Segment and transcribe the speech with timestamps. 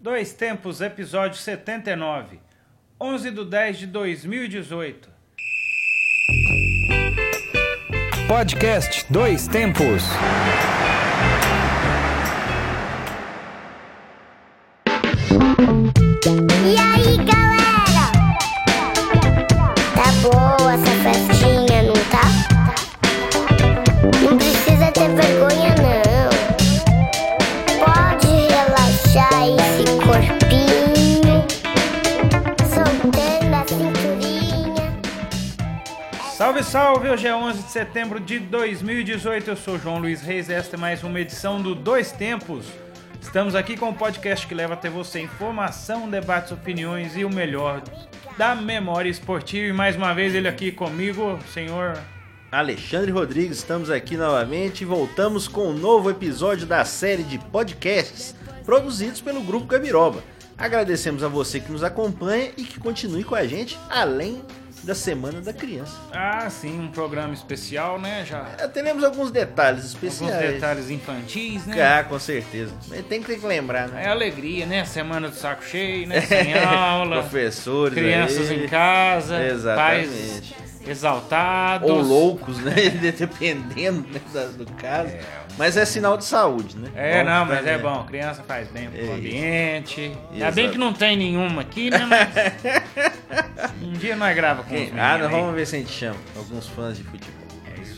[0.00, 2.38] Dois Tempos, episódio 79,
[3.00, 5.08] 11 de 10 de 2018.
[8.28, 10.04] Podcast Dois Tempos.
[16.64, 16.97] E aí,
[36.58, 37.08] Salve, salve!
[37.10, 39.50] Hoje é 11 de setembro de 2018.
[39.50, 40.48] Eu sou João Luiz Reis.
[40.48, 42.66] Esta é mais uma edição do Dois Tempos.
[43.20, 47.82] Estamos aqui com um podcast que leva até você informação, debates, opiniões e o melhor
[48.36, 49.66] da memória esportiva.
[49.66, 51.98] E mais uma vez ele aqui comigo, senhor.
[52.50, 58.34] Alexandre Rodrigues, estamos aqui novamente e voltamos com um novo episódio da série de podcasts
[58.64, 60.22] produzidos pelo Grupo Gabiroba.
[60.56, 64.42] Agradecemos a você que nos acompanha e que continue com a gente além
[64.88, 65.92] da Semana da Criança.
[66.10, 68.24] Ah, sim, um programa especial, né?
[68.26, 70.54] Já Eh, Teremos alguns detalhes alguns especiais.
[70.54, 71.82] detalhes infantis, né?
[71.82, 72.72] Ah, com certeza.
[72.88, 74.04] Mas tem que, tem que lembrar, né?
[74.04, 74.86] É alegria, né?
[74.86, 76.22] Semana do saco cheio, né?
[76.24, 77.20] Sem aula.
[77.20, 78.64] Professores, Crianças aí.
[78.64, 80.08] em casa, Exatamente.
[80.08, 81.88] pais exaltados.
[81.88, 82.74] Ou loucos, né?
[83.16, 84.20] Dependendo né,
[84.56, 85.12] do caso.
[85.56, 86.88] Mas é sinal de saúde, né?
[86.94, 88.04] É, Bom não, mas é bom.
[88.04, 90.00] Criança faz bem pro É ambiente.
[90.00, 90.54] Ainda Exato.
[90.54, 92.06] bem que não tem nenhuma aqui, né?
[92.06, 96.68] Mas um dia nós gravamos com meninos Ah, vamos ver se a gente chama alguns
[96.68, 97.47] fãs de futebol.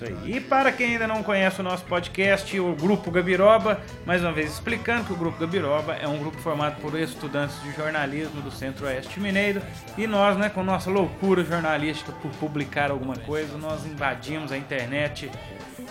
[0.00, 0.36] Isso aí.
[0.36, 4.52] E para quem ainda não conhece o nosso podcast, o Grupo Gabiroba, mais uma vez
[4.52, 9.20] explicando que o Grupo Gabiroba é um grupo formado por estudantes de jornalismo do Centro-Oeste
[9.20, 9.60] Mineiro
[9.98, 15.30] e nós, né, com nossa loucura jornalística por publicar alguma coisa, nós invadimos a internet.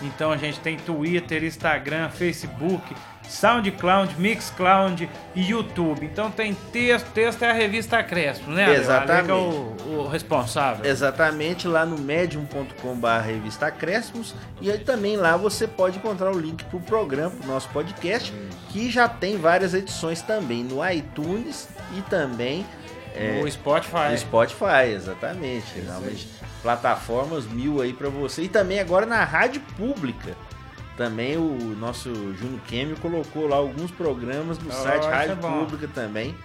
[0.02, 2.96] Então a gente tem Twitter, Instagram, Facebook,
[3.30, 6.05] SoundCloud, Mixcloud e YouTube.
[6.05, 8.67] Então tem texto, texto é a revista Crespo, né?
[8.69, 9.30] O Exatamente.
[9.30, 10.83] é o, o responsável.
[10.83, 14.34] Exatamente, lá no medium.com.br revista Acréscimos.
[14.59, 18.34] E aí também lá você pode encontrar o link pro programa, pro nosso podcast,
[18.69, 22.66] que já tem várias edições também no iTunes e também
[23.16, 24.09] é, O Spotify.
[24.12, 25.79] no Spotify, exatamente.
[25.79, 26.28] Realmente,
[26.62, 28.44] plataformas mil aí pra você.
[28.44, 30.35] E também agora na rádio pública.
[31.00, 35.36] Também o nosso Júnior Kemio colocou lá alguns programas no Oh, site isso Rádio é.
[35.38, 36.36] Pública também.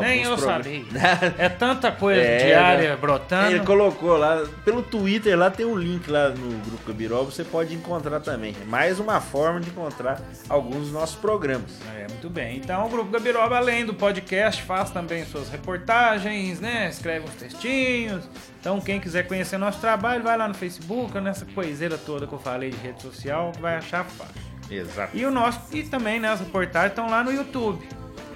[0.00, 0.84] Nem eu sabia.
[1.38, 2.96] É tanta coisa É, diária né?
[2.96, 3.50] brotando.
[3.50, 7.74] Ele colocou lá, pelo Twitter, lá tem um link lá no Grupo Gabiroba, você pode
[7.74, 8.54] encontrar também.
[8.60, 11.70] É mais uma forma de encontrar alguns dos nossos programas.
[11.94, 12.56] É, muito bem.
[12.56, 16.88] Então o Grupo Gabiroba, além do podcast, faz também suas reportagens, né?
[16.88, 18.28] Escreve uns textinhos.
[18.60, 22.38] Então quem quiser conhecer nosso trabalho, vai lá no Facebook, nessa coiseira toda que eu
[22.38, 24.40] falei de rede social, vai achar fácil.
[24.70, 25.14] Exato.
[25.16, 27.86] E o nosso e também né, as reportagens estão lá no YouTube.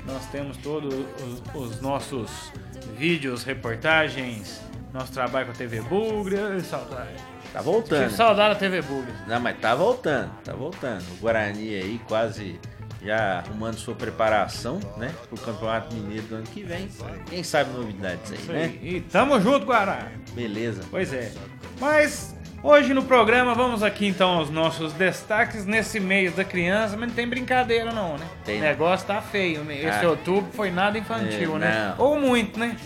[0.07, 2.53] Nós temos todos os, os nossos
[2.97, 4.61] vídeos, reportagens,
[4.93, 6.37] nosso trabalho com a TV Bugre.
[6.63, 7.17] Saudade.
[7.53, 8.11] Tá Tive voltando.
[8.11, 9.13] saudade da TV Bugre.
[9.27, 11.03] Não, mas tá voltando, tá voltando.
[11.13, 12.59] O Guarani aí quase
[13.03, 15.13] já arrumando sua preparação, né?
[15.29, 16.89] Pro Campeonato Mineiro do ano que vem.
[17.29, 18.65] Quem sabe novidades aí, né?
[18.65, 18.97] aí.
[18.97, 20.09] E tamo junto, Guará.
[20.33, 20.83] Beleza.
[20.91, 21.33] Pois é.
[21.81, 22.36] Mas
[22.67, 27.15] hoje no programa vamos aqui então aos nossos destaques nesse mês da criança, mas não
[27.15, 28.27] tem brincadeira não, né?
[28.45, 29.77] Tem o negócio tá feio, né?
[29.79, 30.11] Esse Ah.
[30.11, 31.95] outubro foi nada infantil, É, né?
[31.99, 32.05] não.
[32.07, 32.77] Ou muito, né?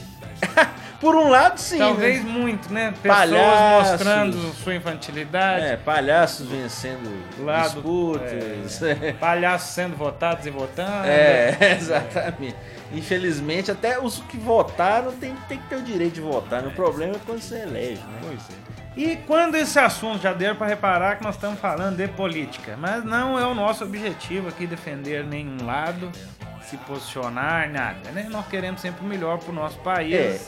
[1.00, 1.78] Por um lado, sim.
[1.78, 2.30] Talvez né?
[2.30, 2.92] muito, né?
[3.02, 3.90] Pessoas Palhaços.
[3.92, 5.64] mostrando sua infantilidade.
[5.64, 7.10] É, palhaços vencendo
[7.42, 8.80] Lado- disputas.
[9.18, 11.06] Palhaços sendo votados e votando.
[11.06, 12.54] É, exatamente.
[12.92, 16.66] Infelizmente, até os que votaram tem que ter o direito de votar.
[16.66, 18.18] O problema é quando você elege, né?
[18.20, 18.79] Pois é.
[18.96, 23.04] E quando esse assunto já deu para reparar que nós estamos falando de política, mas
[23.04, 26.10] não é o nosso objetivo aqui defender nenhum lado,
[26.62, 28.28] se posicionar, nada, né?
[28.30, 30.14] Nós queremos sempre o melhor para o nosso país.
[30.14, 30.40] É.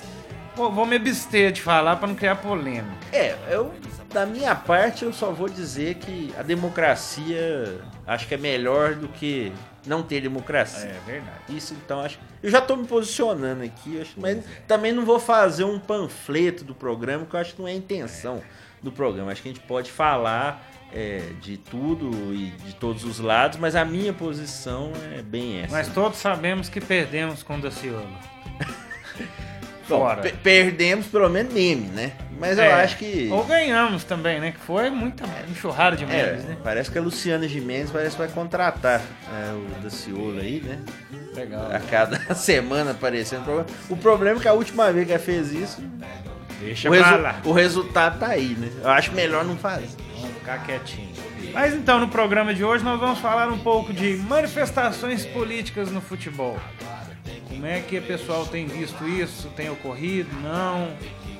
[0.54, 3.06] Vou, vou me abster de falar para não criar polêmica.
[3.12, 3.72] É, eu,
[4.12, 9.08] da minha parte, eu só vou dizer que a democracia acho que é melhor do
[9.08, 9.52] que
[9.87, 10.91] não ter democracia.
[10.91, 11.38] É verdade.
[11.48, 12.19] Isso, então, acho.
[12.43, 16.75] Eu já tô me posicionando aqui, acho, mas também não vou fazer um panfleto do
[16.75, 18.43] programa, que eu acho que não é a intenção
[18.82, 19.32] do programa.
[19.32, 23.75] Acho que a gente pode falar é, de tudo e de todos os lados, mas
[23.75, 25.73] a minha posição é bem essa.
[25.73, 28.32] Mas todos sabemos que perdemos com o Daciolo.
[29.88, 30.06] Bom,
[30.43, 32.12] perdemos pelo menos meme, né?
[32.38, 32.82] Mas eu É.
[32.84, 33.29] acho que.
[33.31, 34.52] Ou ganhamos também, né?
[34.52, 36.56] Que foi muita enxurrada de É, memes, né?
[36.62, 40.79] parece que a Luciana Gimenez parece que vai contratar é, o Daciolo aí, né?
[41.34, 41.70] Legal.
[41.73, 43.67] A cada semana aparecendo no programa.
[43.88, 45.82] O problema é que a última vez que ela fez isso,
[46.61, 47.40] Deixa o, resu- lá.
[47.44, 48.69] o resultado tá aí, né?
[48.82, 49.88] Eu acho melhor não fazer.
[50.20, 51.11] Vamos ficar quietinho.
[51.52, 56.00] Mas então, no programa de hoje, nós vamos falar um pouco de manifestações políticas no
[56.00, 56.58] futebol.
[57.62, 59.47] Como é que o pessoal tem visto isso?
[59.55, 60.29] Tem ocorrido?
[60.41, 60.93] Não?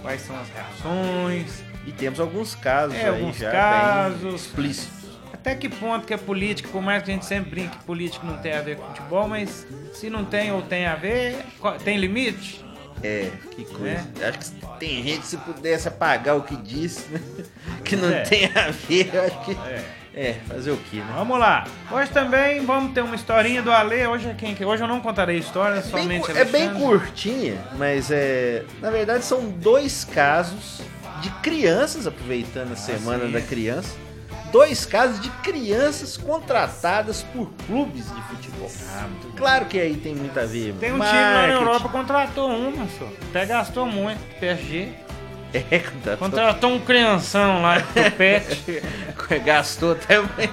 [0.03, 1.65] Quais são as reações?
[1.85, 4.35] E temos alguns casos É, aí alguns já casos.
[4.43, 5.03] explícitos.
[5.33, 8.25] Até que ponto que é política, por mais que a gente sempre brinque que política
[8.25, 11.45] não tem a ver com futebol, mas se não tem ou tem a ver,
[11.83, 12.65] tem limite?
[13.03, 14.09] É, que coisa.
[14.29, 17.21] Acho que tem gente, se pudesse apagar o que disse, né?
[17.85, 18.21] que não É.
[18.21, 19.51] tem a ver, eu acho que.
[19.51, 19.85] É.
[20.15, 21.07] É, fazer o que, né?
[21.17, 21.65] Vamos lá.
[21.91, 24.07] Hoje também vamos ter uma historinha do Ale.
[24.07, 27.57] Hoje é quem que hoje eu não contarei história, Bem somente cu- é bem curtinha,
[27.79, 28.63] mas é.
[28.81, 30.83] Na verdade, são dois casos
[31.23, 33.33] de crianças, aproveitando a semana Ah, sim.
[33.33, 33.95] da criança.
[34.51, 38.71] Dois casos de crianças contratadas por clubes de futebol.
[38.95, 39.07] Ah.
[39.35, 40.75] Claro que aí tem muito a ver.
[40.79, 41.55] Tem um time lá na marketing.
[41.63, 43.09] Europa que contratou uma só.
[43.31, 44.19] Até gastou muito.
[44.39, 44.91] PSG.
[45.55, 46.17] É, contratou.
[46.17, 48.83] Contratou um crianção lá de tupete.
[49.45, 50.51] gastou até mais.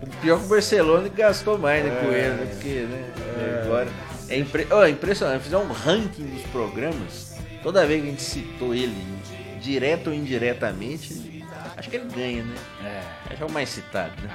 [0.00, 2.18] O pior que o Barcelona que gastou mais né, com É.
[2.18, 2.46] ele, né?
[2.52, 3.62] Porque, né?
[3.64, 3.88] Agora.
[4.28, 4.66] É impre...
[4.70, 5.42] oh, impressionante.
[5.42, 8.96] Fizer um ranking dos programas, toda vez que a gente citou ele,
[9.60, 11.44] direto ou indiretamente,
[11.76, 12.54] acho que ele ganha, né?
[12.84, 13.00] é.
[13.26, 14.30] Acho que é o mais citado, né?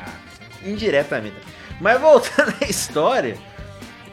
[0.65, 1.35] Indiretamente.
[1.79, 3.37] Mas voltando à história,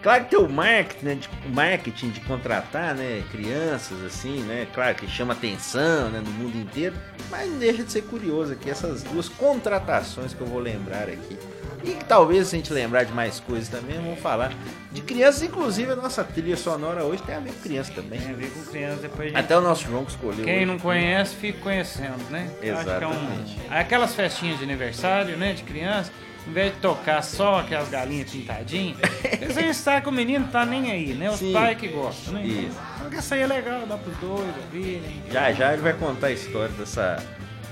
[0.05, 4.95] claro que tem o marketing, né, de, marketing de contratar, né, crianças assim, né, claro
[4.95, 6.95] que chama atenção, né, no mundo inteiro,
[7.31, 11.39] mas não deixa de ser curioso aqui essas duas contratações que eu vou lembrar aqui.
[11.83, 14.53] E talvez se a gente lembrar de mais coisas também, vamos falar
[14.91, 18.21] de crianças, inclusive a nossa trilha sonora hoje tem a ver com criança também.
[18.21, 19.39] Tem a ver com criança, depois gente...
[19.39, 20.45] Até o nosso João que escolheu.
[20.45, 20.65] Quem hoje.
[20.67, 22.51] não conhece, fica conhecendo, né?
[22.59, 23.61] Que é um- Exatamente.
[23.69, 26.11] Aquelas festinhas de aniversário, né, de criança,
[26.47, 28.99] em vez de tocar só aquelas galinhas pintadinhas,
[29.41, 31.31] eles aí sabem que o menino tá nem aí, né?
[31.31, 31.53] Os Sim.
[31.53, 32.47] pais que gostam, né?
[32.47, 32.79] Isso.
[32.99, 35.23] Porque essa aí é legal, dá pros dois ouvirem.
[35.31, 37.23] Já já ele vai contar a história dessa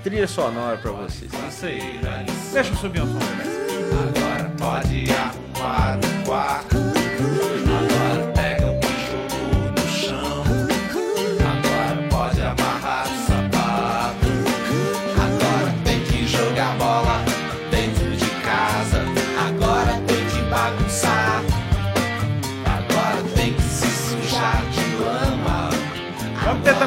[0.03, 1.31] trilha sonora pra vocês.
[1.49, 2.01] Isso aí.
[2.53, 3.19] Deixa eu subir um som.
[4.17, 7.02] Agora pode arrumar o quarto.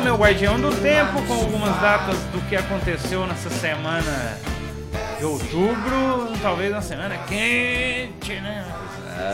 [0.05, 4.37] Ter também o Guardião do Tempo com algumas datas do que aconteceu nessa semana
[5.17, 8.63] de outubro, talvez uma semana quente, né?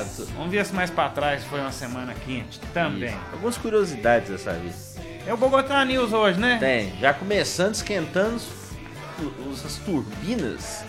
[0.05, 0.29] Exato.
[0.37, 3.09] Vamos ver se mais pra trás foi uma semana quente também.
[3.09, 3.17] Isso.
[3.33, 4.95] Algumas curiosidades dessa vez.
[5.27, 6.55] É o Bogotá News hoje, né?
[6.57, 8.37] Tem, já começando esquentando
[9.51, 10.85] os- as turbinas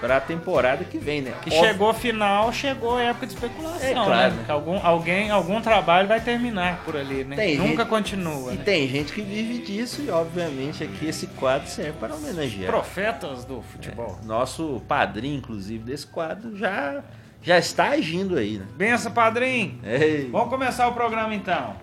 [0.00, 1.32] para a temporada que vem, né?
[1.42, 4.28] Que Óbvio- chegou final, chegou a época de especulação, É, claro, né?
[4.30, 4.42] né?
[4.44, 7.34] Que algum, alguém, algum trabalho vai terminar por ali, né?
[7.36, 8.62] Tem Nunca gente- continua, E né?
[8.64, 12.70] tem gente que vive disso e obviamente aqui esse quadro serve para homenagear.
[12.70, 14.18] Profetas do futebol.
[14.24, 17.02] Nosso padrinho, inclusive, desse quadro já,
[17.42, 18.66] já está agindo aí, né?
[18.76, 19.78] Benção, padrinho!
[19.82, 20.28] Ei.
[20.30, 21.74] Vamos começar o programa então.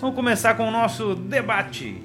[0.00, 2.00] Vamos começar com o nosso debate.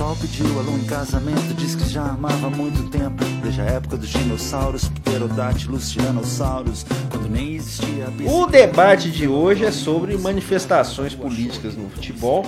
[0.00, 3.22] Sol pediu a lua em casamento, diz que já amava há muito tempo.
[3.42, 9.70] Desde a época dos dinossauros, pterodátilos, tiranossauros, quando nem existia O debate de hoje é
[9.70, 12.46] sobre manifestações políticas no futebol.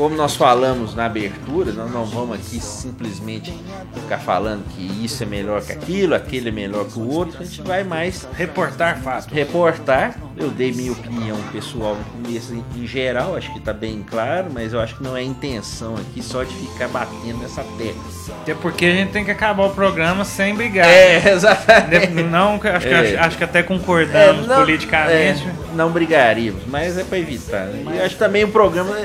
[0.00, 3.52] Como nós falamos na abertura, nós não vamos aqui simplesmente
[3.92, 7.36] ficar falando que isso é melhor que aquilo, aquele é melhor que o outro.
[7.38, 9.30] A gente vai mais Reportar fato.
[9.34, 10.14] reportar.
[10.38, 14.72] Eu dei minha opinião pessoal no começo em geral, acho que tá bem claro, mas
[14.72, 18.02] eu acho que não é intenção aqui só de ficar batendo nessa tecla.
[18.40, 20.88] Até porque a gente tem que acabar o programa sem brigar.
[20.88, 22.22] É, exatamente.
[22.22, 23.18] Não, acho, que, É.
[23.18, 25.46] acho que até É, concordamos não- politicamente.
[25.46, 27.66] é, não brigaríamos, mas é para evitar.
[27.66, 27.96] né?
[27.96, 28.96] E acho que também o programa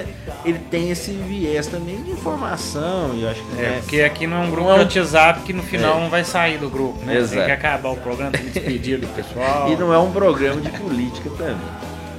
[0.45, 3.11] ele tem esse viés também de informação.
[3.15, 5.41] E eu acho que É, né, porque aqui não é um grupo é de WhatsApp
[5.41, 5.99] que no final É.
[6.01, 7.13] não vai sair do grupo, né?
[7.13, 7.45] Tem Exato.
[7.45, 9.69] que acabar o programa, tem que despedir do pessoal.
[9.71, 11.55] E não é um programa de política também.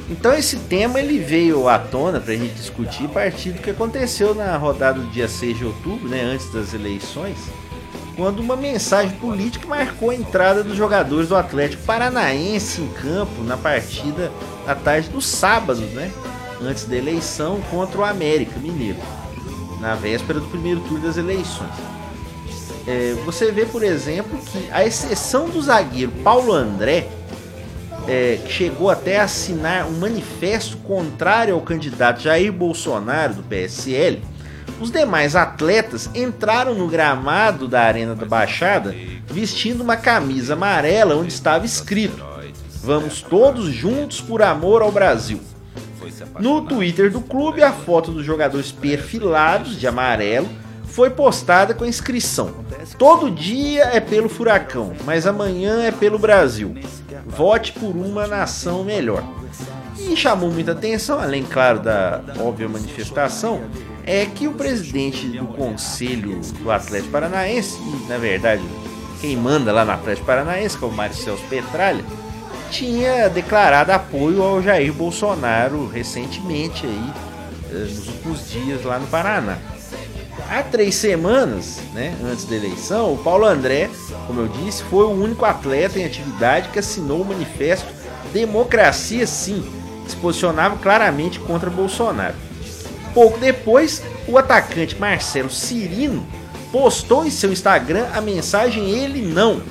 [0.08, 3.70] Então esse tema ele veio à tona para a gente discutir a partir do que
[3.70, 7.36] aconteceu na rodada do dia 6 de outubro, né, antes das eleições,
[8.16, 13.56] quando uma mensagem política marcou a entrada dos jogadores do Atlético Paranaense em campo na
[13.56, 14.30] partida
[14.66, 16.10] à tarde do sábado, né,
[16.60, 18.98] antes da eleição contra o América Mineiro,
[19.80, 21.72] na véspera do primeiro turno das eleições.
[22.86, 27.08] É, você vê, por exemplo, que a exceção do zagueiro Paulo André,
[28.06, 34.22] é, que chegou até a assinar um manifesto contrário ao candidato Jair Bolsonaro do PSL,
[34.80, 38.94] os demais atletas entraram no gramado da Arena da Baixada
[39.26, 42.24] vestindo uma camisa amarela onde estava escrito:
[42.82, 45.40] Vamos todos juntos por amor ao Brasil.
[46.38, 50.48] No Twitter do clube, a foto dos jogadores perfilados de amarelo
[50.84, 52.64] foi postada com inscrição.
[52.98, 56.74] Todo dia é pelo furacão, mas amanhã é pelo Brasil.
[57.26, 59.22] Vote por uma nação melhor.
[59.98, 63.64] E chamou muita atenção, além, claro, da óbvia manifestação,
[64.04, 68.62] é que o presidente do Conselho do Atlético Paranaense, e, na verdade,
[69.20, 72.04] quem manda lá no Atlético Paranaense, que é o Marcelo Petralha,
[72.76, 77.12] tinha declarado apoio ao Jair Bolsonaro recentemente aí,
[77.70, 79.56] eh, nos últimos dias lá no Paraná.
[80.50, 83.88] Há três semanas, né, antes da eleição, o Paulo André,
[84.26, 87.86] como eu disse, foi o único atleta em atividade que assinou o manifesto
[88.30, 89.64] Democracia Sim,
[90.04, 92.34] que se posicionava claramente contra Bolsonaro.
[93.14, 96.26] Pouco depois, o atacante Marcelo Cirino
[96.70, 99.62] postou em seu Instagram a mensagem Ele Não,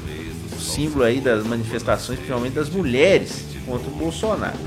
[0.65, 4.57] símbolo aí das manifestações, principalmente das mulheres, contra o Bolsonaro.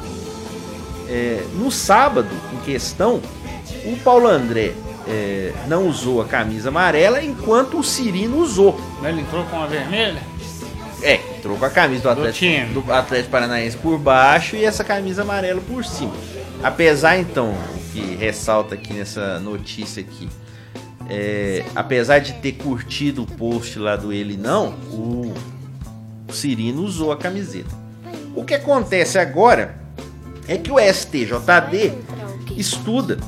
[1.09, 3.21] É, no sábado em questão,
[3.85, 4.73] o Paulo André
[5.07, 8.79] é, não usou a camisa amarela, enquanto o Cirino usou.
[9.03, 10.21] Ele entrou com a vermelha?
[11.03, 12.75] É, entrou com a camisa do Atlético, time.
[12.75, 16.13] do Atlético Paranaense por baixo e essa camisa amarela por cima.
[16.63, 20.29] Apesar, então, o que ressalta aqui nessa notícia aqui,
[21.09, 25.33] é, apesar de ter curtido o post lá do Ele Não, o
[26.33, 27.75] Cirino usou a camiseta.
[28.35, 29.79] O que acontece agora
[30.47, 31.93] é que o STJD
[32.57, 33.19] estuda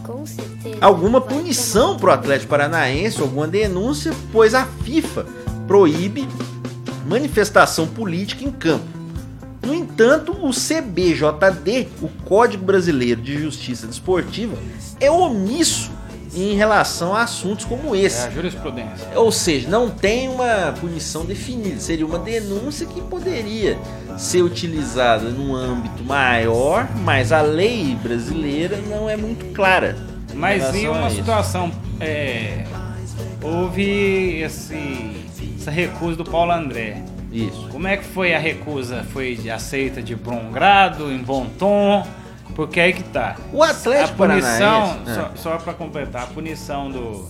[0.80, 5.26] alguma punição para o Atlético Paranaense, alguma denúncia, pois a FIFA
[5.66, 6.26] proíbe
[7.06, 8.86] manifestação política em campo.
[9.64, 14.56] No entanto, o CBJD, o Código Brasileiro de Justiça Desportiva,
[14.98, 15.90] é omisso
[16.34, 18.26] em relação a assuntos como É esse.
[18.26, 19.08] a jurisprudência.
[19.16, 21.80] Ou seja, não tem uma punição definida.
[21.80, 23.76] Seria uma denúncia que poderia
[24.16, 29.96] ser utilizada num âmbito maior, mas a lei brasileira não é muito clara.
[30.32, 31.70] em Mas e a uma situação.
[31.98, 32.64] é,
[33.42, 35.12] houve esse,
[35.58, 37.02] essa recusa do Paulo André.
[37.32, 37.68] Isso.
[37.70, 39.04] Como é que foi a recusa?
[39.12, 42.04] Foi aceita de bom grado, em bom tom?
[42.54, 43.36] Porque aí que tá.
[43.52, 45.10] O A Atlético punição, Paranaense.
[45.10, 45.30] né?
[45.36, 47.28] só, só para completar, a punição do,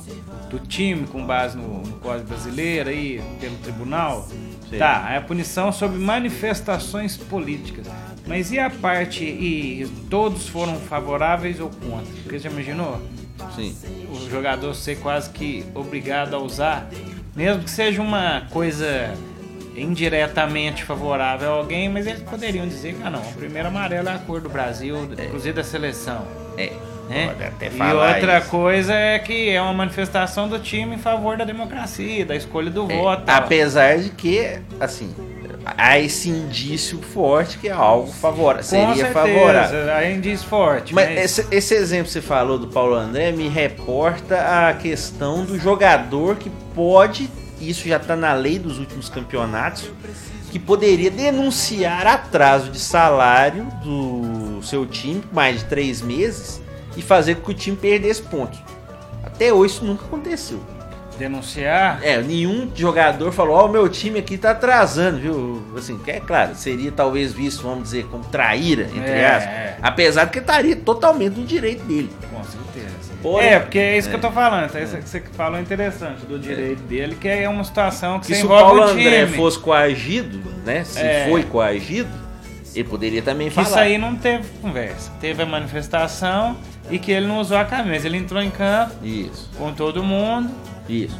[0.48, 4.26] do time com base no, no Código Brasileiro aí, pelo tribunal,
[4.68, 4.78] Sim.
[4.78, 7.86] tá, é a punição sobre manifestações políticas.
[8.26, 12.12] Mas e a parte, e todos foram favoráveis ou contra?
[12.22, 13.00] Porque já imaginou?
[13.56, 13.74] Sim.
[14.12, 16.88] o jogador ser quase que obrigado a usar,
[17.34, 19.14] mesmo que seja uma coisa
[19.80, 24.14] indiretamente favorável a alguém, mas eles poderiam dizer que ah, não, o primeiro amarelo é
[24.14, 26.26] a cor do Brasil, inclusive da seleção.
[26.56, 26.72] É.
[27.08, 27.34] Né?
[27.60, 28.50] E outra isso.
[28.50, 32.88] coisa é que é uma manifestação do time em favor da democracia, da escolha do
[32.88, 33.28] É, voto.
[33.28, 35.12] apesar de que, assim,
[35.64, 38.62] há esse indício forte que é algo favorável.
[38.62, 39.92] Seria certeza, favorável.
[39.92, 40.94] Aí diz forte.
[40.94, 45.44] Mas Mas, esse, esse exemplo que você falou do Paulo André me reporta a questão
[45.44, 47.28] do jogador que pode,
[47.60, 49.90] isso já está na lei dos últimos campeonatos,
[50.50, 56.60] que poderia denunciar atraso de salário do seu time mais de três meses
[56.96, 58.58] e fazer com que o time perdesse pontos.
[59.22, 60.60] Até hoje isso nunca aconteceu.
[61.18, 62.00] denunciar.
[62.02, 65.62] É, nenhum jogador falou, ó, o meu time aqui tá atrasando, viu?
[65.76, 69.52] Assim, é claro, seria talvez visto, vamos dizer, como traíra, entre É, aspas.
[69.52, 69.78] é.
[69.82, 72.10] Apesar de que estaria totalmente no direito dele.
[73.22, 74.18] Porém- é, porque é isso que É.
[74.18, 74.66] eu tô falando.
[74.66, 78.34] Isso que você falou é interessante do direito dele, que é uma situação que Que
[78.34, 78.84] você se o Paulo o.
[78.84, 80.84] André fosse coagido, né?
[80.84, 81.26] Se É.
[81.28, 82.08] foi coagido,
[82.74, 83.66] ele poderia também Que falar.
[83.68, 85.10] isso aí não teve conversa.
[85.20, 86.56] Teve a manifestação
[86.90, 88.06] e que ele não usou a camisa.
[88.06, 90.50] Ele entrou em campo Isso, com todo mundo.
[90.88, 91.18] isso.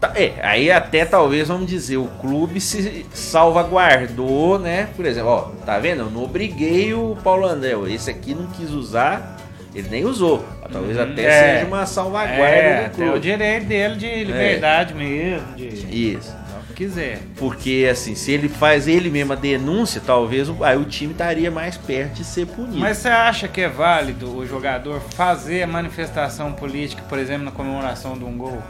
[0.00, 4.88] Tá, é, aí até talvez, vamos dizer, o clube se salvaguardou, né?
[4.96, 6.02] Por exemplo, ó, tá vendo?
[6.02, 7.72] Eu não obriguei o Paulo André.
[7.88, 9.36] Esse aqui não quis usar,
[9.74, 10.44] ele nem usou.
[10.72, 11.54] Talvez Uhum, até é.
[11.54, 13.20] seja uma salvaguarda É, do até o clube.
[13.20, 16.36] direito dele de liberdade mesmo, de Isso.
[16.70, 17.20] o quiser.
[17.36, 21.50] Porque assim, se ele faz ele mesmo a denúncia, talvez o- aí o time estaria
[21.50, 22.76] mais perto de ser punido.
[22.78, 27.50] Mas você acha que é válido o jogador fazer a manifestação política, por exemplo, na
[27.50, 28.62] comemoração de um gol?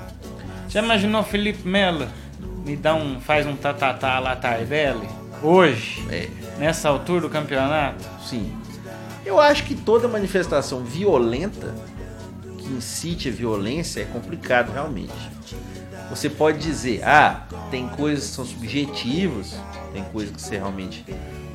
[0.68, 2.06] Já imaginou Felipe Melo
[2.64, 5.08] me dá um, faz um tatatá lá Tardelli?
[5.42, 6.28] Hoje, É,
[6.58, 8.04] nessa altura do campeonato?
[8.24, 8.52] sim.
[9.26, 11.74] Eu acho que toda manifestação violenta
[12.72, 15.12] incite a violência é complicado realmente.
[16.10, 19.54] Você pode dizer, ah, tem coisas que são subjetivas,
[19.92, 21.04] tem coisas que você realmente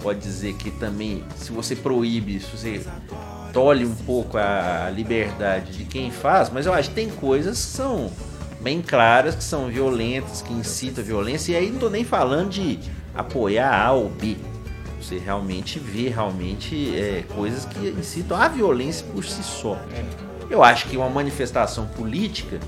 [0.02, 2.82] pode dizer que também, se você proíbe, se você
[3.52, 7.72] tolhe um pouco a liberdade de quem faz, mas eu acho que tem coisas que
[7.72, 8.12] são
[8.62, 12.50] bem claras, que são violentas, que incitam a violência, e aí não tô nem falando
[12.50, 12.80] de
[13.14, 14.38] apoiar A ou B.
[15.02, 19.78] Você realmente vê realmente é, coisas que incitam a violência por si só.
[20.54, 22.60] Eu acho que uma manifestação política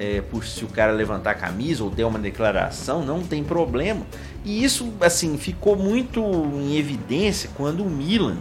[0.00, 4.04] é, por se o cara levantar a camisa ou der uma declaração, não tem problema.
[4.44, 8.38] E isso, assim, ficou muito em evidência quando o Milan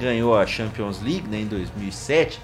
[0.00, 2.40] ganhou a Champions League né, em 2007,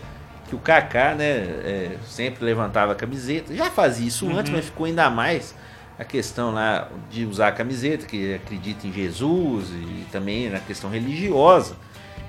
[0.50, 3.56] que o Kaká, né, é, sempre levantava a camiseta.
[3.56, 5.54] Já fazia isso antes, mas ficou ainda mais
[5.98, 10.90] a questão lá de usar a camiseta, que acredita em Jesus e também na questão
[10.90, 11.74] religiosa.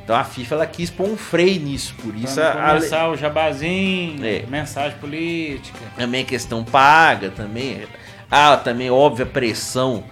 [0.09, 3.09] Então a FIFA ela quis pôr um freio nisso, por isso Pra a, a- começar
[3.09, 4.43] o jabazinho, É.
[4.49, 5.77] mensagem política.
[5.95, 7.83] também a questão paga também.
[8.31, 10.03] Há também óbvia pressão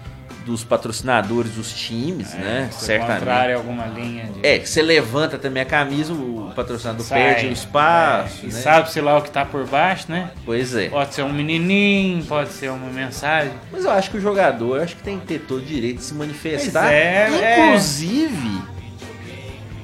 [0.46, 2.70] dos patrocinadores dos times, né?
[2.72, 3.18] Se Certamente.
[3.22, 4.46] contrário a alguma linha de...
[4.46, 8.54] É, que você levanta também a camisa, o patrocinador sai, perde o espaço, é, e
[8.54, 8.62] né?
[8.62, 10.30] sabe-se lá o que tá por baixo, né?
[10.46, 10.90] Pois é.
[10.90, 13.52] Pode ser um menininho, pode ser uma mensagem.
[13.72, 16.04] Mas eu acho que o jogador acho que tem que ter todo o direito de
[16.04, 16.84] se manifestar.
[16.84, 18.77] Pois é, inclusive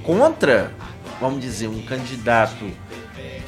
[0.04, 0.72] contra,
[1.20, 2.66] vamos dizer, um candidato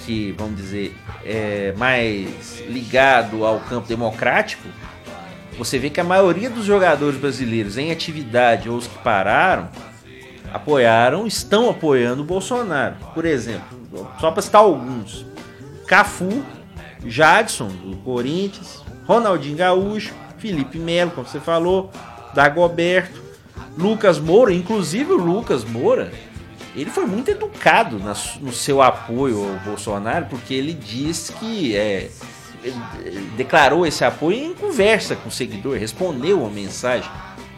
[0.06, 4.68] que, vamos dizer, é mais ligado ao campo democrático.
[5.58, 9.70] Você vê que a maioria dos jogadores brasileiros em atividade ou os que pararam
[10.56, 12.96] apoiaram, estão apoiando o Bolsonaro.
[13.14, 13.78] Por exemplo,
[14.20, 15.26] só para citar alguns:
[15.86, 16.44] Cafu,
[17.06, 21.92] Jadson, do Corinthians, Ronaldinho Gaúcho, Felipe Melo, como você falou,
[22.34, 23.22] Dagoberto,
[23.78, 26.12] Lucas Moura, inclusive o Lucas Moura,
[26.76, 32.10] ele foi muito educado na no seu apoio ao Bolsonaro, porque ele disse que é,
[33.38, 37.10] declarou esse apoio em conversa com o seguidor, respondeu uma mensagem.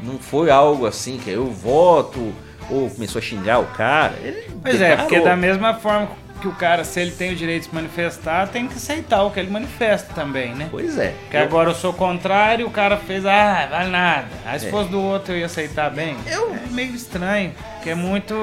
[0.04, 2.34] Não foi algo assim que eu voto
[2.70, 4.14] ou começou a xingar o cara.
[4.22, 5.06] Ele Pois é, declarou.
[5.08, 6.10] porque da mesma forma
[6.40, 9.32] que o cara, se ele tem o direito de se manifestar, tem que aceitar o
[9.32, 10.68] que ele manifesta também, né?
[10.70, 11.16] Pois é.
[11.22, 14.28] Porque agora eu sou contrário, o cara fez, ah, vale nada.
[14.60, 14.70] Se É.
[14.70, 16.16] fosse do outro eu ia aceitar bem.
[16.28, 18.36] Eu- É meio estranho, porque é muito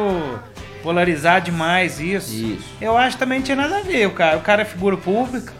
[0.85, 2.33] polarizar demais isso.
[2.35, 2.69] Isso.
[2.79, 4.07] Eu acho que também não tinha nada a ver.
[4.07, 5.53] O cara, o cara é figura pública,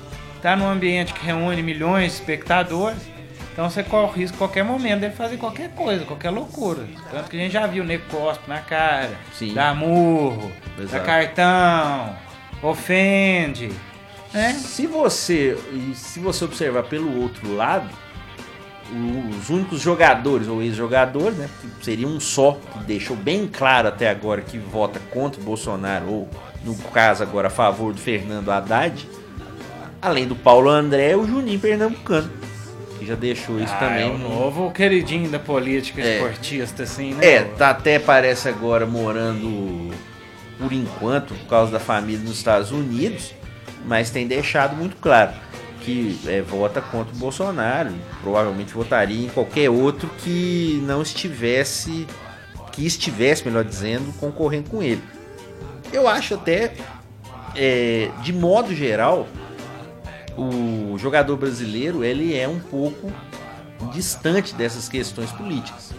[0.43, 2.99] tá num ambiente que reúne milhões de espectadores.
[3.51, 6.87] Então você corre o risco a qualquer momento dele fazer qualquer coisa, qualquer loucura.
[7.11, 9.55] Tanto que a gente já viu o nego cospe na cara, Sim.
[9.55, 11.07] dá murro, dá Exato.
[11.07, 12.17] cartão,
[12.63, 13.73] ofende.
[14.33, 14.53] Né?
[14.55, 15.57] Se você
[15.95, 17.89] se você observar pelo outro lado,
[19.39, 24.09] os únicos jogadores ou ex-jogadores, né, que seria um só, que deixou bem claro até
[24.09, 26.29] agora que vota contra o Bolsonaro ou
[26.65, 29.09] no caso agora a favor do Fernando Haddad,
[30.01, 32.31] além do Paulo André, o Juninho Pernambucano,
[32.99, 34.03] que já deixou isso Ah, também.
[34.09, 36.17] é o novo queridinho da política É.
[36.17, 37.27] esportista, assim, né?
[37.27, 39.91] É, tá até parece agora morando
[40.59, 43.33] por enquanto por causa da família nos Estados Unidos,
[43.87, 45.33] mas tem deixado muito claro
[45.85, 47.93] que é, vota contra o Bolsonaro,
[48.23, 52.07] provavelmente votaria em qualquer outro que não estivesse,
[52.73, 55.03] que estivesse, melhor dizendo, concorrendo com ele.
[55.93, 56.73] Eu acho até,
[57.55, 59.29] é, de modo geral,
[60.37, 63.13] o jogador brasileiro ele é um pouco
[63.93, 65.93] distante dessas questões políticas.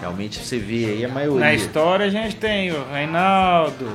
[0.00, 1.40] Realmente você vê aí a maioria.
[1.40, 3.86] Na história a gente tem o Reinaldo,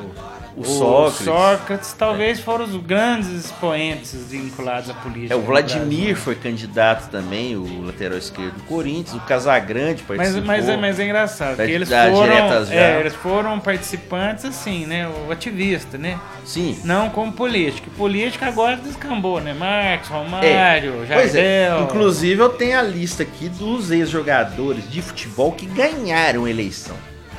[0.56, 1.26] O Sócrates.
[1.26, 5.34] Sócrates, talvez foram os grandes expoentes vinculados à política.
[5.34, 10.46] É, o Vladimir foi candidato também, o lateral esquerdo do Corinthians, o Casagrande Mas, participou.
[10.46, 12.34] mas, é- mas é engraçado, Da- que eles foram,
[12.70, 15.10] é, eles foram participantes assim, né?
[15.28, 16.20] O ativista, né?
[16.46, 16.78] Sim.
[16.84, 17.90] Não como político.
[17.92, 19.54] Política agora descambou, né?
[19.54, 21.68] Marcos, É, Romário, pois é.
[21.70, 21.84] Jardel.
[21.86, 26.96] Inclusive eu tenho a lista aqui dos ex-jogadores de futebol que ganharam eleição.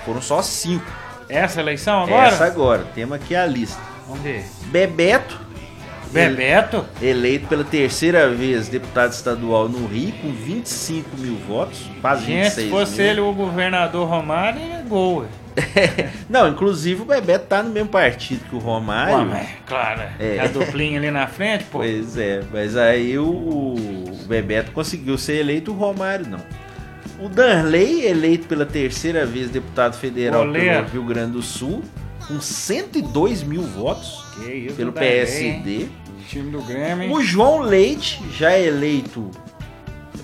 [0.07, 1.02] Foram só cinco.
[1.33, 2.29] Essa eleição agora?
[2.29, 2.85] Essa agora.
[2.95, 3.81] Temos aqui a lista.
[4.07, 4.45] Vamos ver.
[4.67, 5.41] Bebeto.
[6.11, 6.85] Bebeto?
[7.01, 12.65] Eleito pela terceira vez deputado estadual no Rio, com 25 mil votos, quase Gente, 26
[12.67, 13.11] se fosse mil.
[13.11, 15.25] ele o governador Romário, é gol.
[16.29, 19.19] Não, inclusive o Bebeto tá no mesmo partido que o Romário.
[19.21, 20.39] Ué, mas, claro, É.
[20.39, 21.79] a duplinha ali na frente, pô.
[21.79, 26.41] Pois é, mas aí o, o Bebeto conseguiu ser eleito, o Romário não.
[27.19, 30.85] O Danley, eleito pela terceira vez deputado federal Goleiro.
[30.85, 31.83] pelo Rio Grande do Sul,
[32.27, 35.87] com 102 mil votos isso, pelo Danley, PSD.
[36.29, 37.13] Time do Grêmio.
[37.13, 39.31] O João Leite, já eleito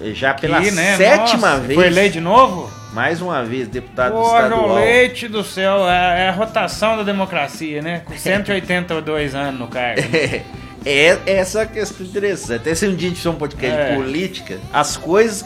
[0.00, 0.96] eh, já pela né?
[0.96, 2.70] sétima Nossa, vez, Foi eleito de novo?
[2.92, 4.60] mais uma vez deputado Pô, estadual.
[4.68, 8.00] João Leite do céu, é, é a rotação da democracia, né?
[8.04, 10.02] Com 182 anos no cargo.
[10.86, 12.54] É essa a questão interessante.
[12.60, 13.90] Até se um dia a gente fizer um podcast É.
[13.90, 15.44] de política, as coisas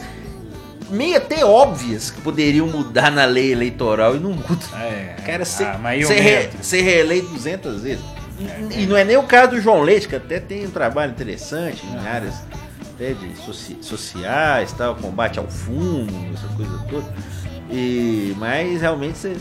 [0.93, 4.79] meio até óbvias que poderiam mudar na lei eleitoral e não mudam.
[4.79, 8.03] É, Cara, ser, ah, o ser, re- ser reeleito 200 vezes.
[8.71, 11.11] E, e não é nem o caso do João Leite, que até tem um trabalho
[11.11, 12.35] interessante em áreas
[12.95, 17.13] até de soci- sociais, tal, combate ao fumo, essa coisa toda.
[17.69, 19.37] E, mas realmente você.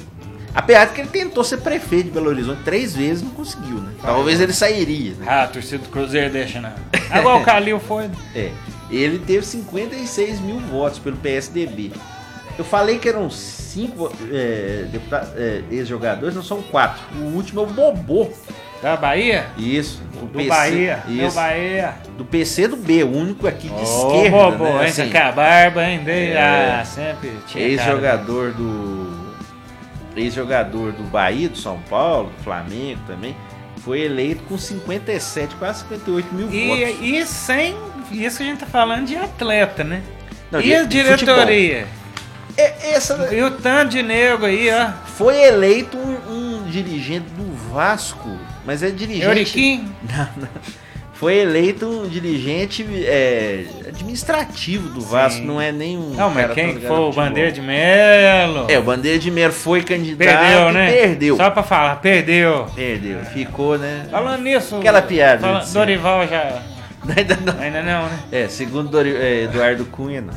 [0.55, 3.91] Apesar de que ele tentou ser prefeito de Belo Horizonte três vezes, não conseguiu, né?
[4.03, 5.25] Talvez ele sairia, né?
[5.27, 6.73] Ah, a torcida do Cruzeiro deixa não.
[7.11, 8.11] Agora o Calil foi.
[8.37, 8.51] É.
[8.93, 11.91] Ele teve 56 mil votos pelo PSDB.
[12.59, 14.85] Eu falei que eram cinco é,
[15.35, 17.03] é, ex-jogadores, não são quatro.
[17.17, 18.29] O último é o Bobô.
[18.83, 19.47] Da Bahia?
[19.57, 20.03] Isso.
[20.21, 21.03] Do, Do Bahia.
[21.07, 21.37] Meu Isso.
[21.37, 21.95] Bahia.
[22.19, 24.31] Do PC do B, o único aqui de Ô, esquerda.
[24.51, 24.87] bobo, né?
[24.87, 26.01] Assim, quer a barba, hein?
[26.05, 26.79] Dei- É.
[26.81, 27.65] Ah, sempre tinha.
[27.65, 29.33] Ex-jogador do.
[30.17, 33.35] Ex-jogador do Bahia, do São Paulo, do Flamengo também.
[33.79, 36.97] Foi eleito com 57, quase 58 mil votos.
[37.01, 37.25] E,
[38.13, 38.25] e.
[38.25, 40.03] Isso que a gente tá falando de atleta, né?
[40.51, 41.87] Não, e de- a diretoria?
[42.57, 44.91] É, essa E o tanto de nego aí, ó.
[45.17, 46.19] foi eleito um,
[46.61, 48.29] um dirigente do Vasco,
[48.67, 49.25] mas é dirigente.
[49.27, 49.89] Euriquim.
[50.11, 50.49] Não, não.
[51.15, 55.47] Foi eleito um dirigente é, administrativo do Vasco, Sim.
[55.47, 56.11] não é nem um.
[56.15, 57.13] Não, mas quem foi o.
[57.13, 58.67] Bandeira de Melo?
[58.69, 60.91] É, o Bandeira de Melo foi candidato Perdeu, né?
[60.91, 61.37] perdeu.
[61.37, 62.67] Só pra falar, perdeu.
[62.75, 64.07] Perdeu, ficou, né?
[64.11, 64.77] Falando nisso.
[64.77, 65.73] Aquela piada, fala- assim.
[65.75, 66.61] Dorival já.
[67.17, 67.61] Ainda não.
[67.61, 68.19] Ainda não, né?
[68.31, 70.35] É, segundo Dori- é, Eduardo Cunha, não.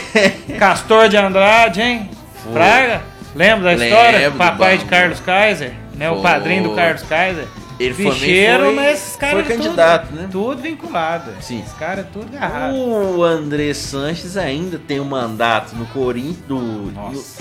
[0.58, 2.10] Castor de Andrade, hein?
[2.42, 2.52] Foi.
[2.52, 3.00] Praga?
[3.34, 4.30] Lembra da Lembro história?
[4.32, 6.10] Papai de Carlos Kaiser, né?
[6.10, 6.22] O Foi.
[6.22, 7.46] padrinho do Carlos Kaiser.
[7.80, 10.28] Ele foi- Bicheiro, foi- mas esses caras foi tudo- candidato, né?
[10.30, 11.30] Tudo vinculado.
[11.40, 11.62] Sim.
[11.66, 12.74] Os caras tudo agarrado.
[12.76, 16.92] O André Sanches ainda tem um mandato no Corinthians no-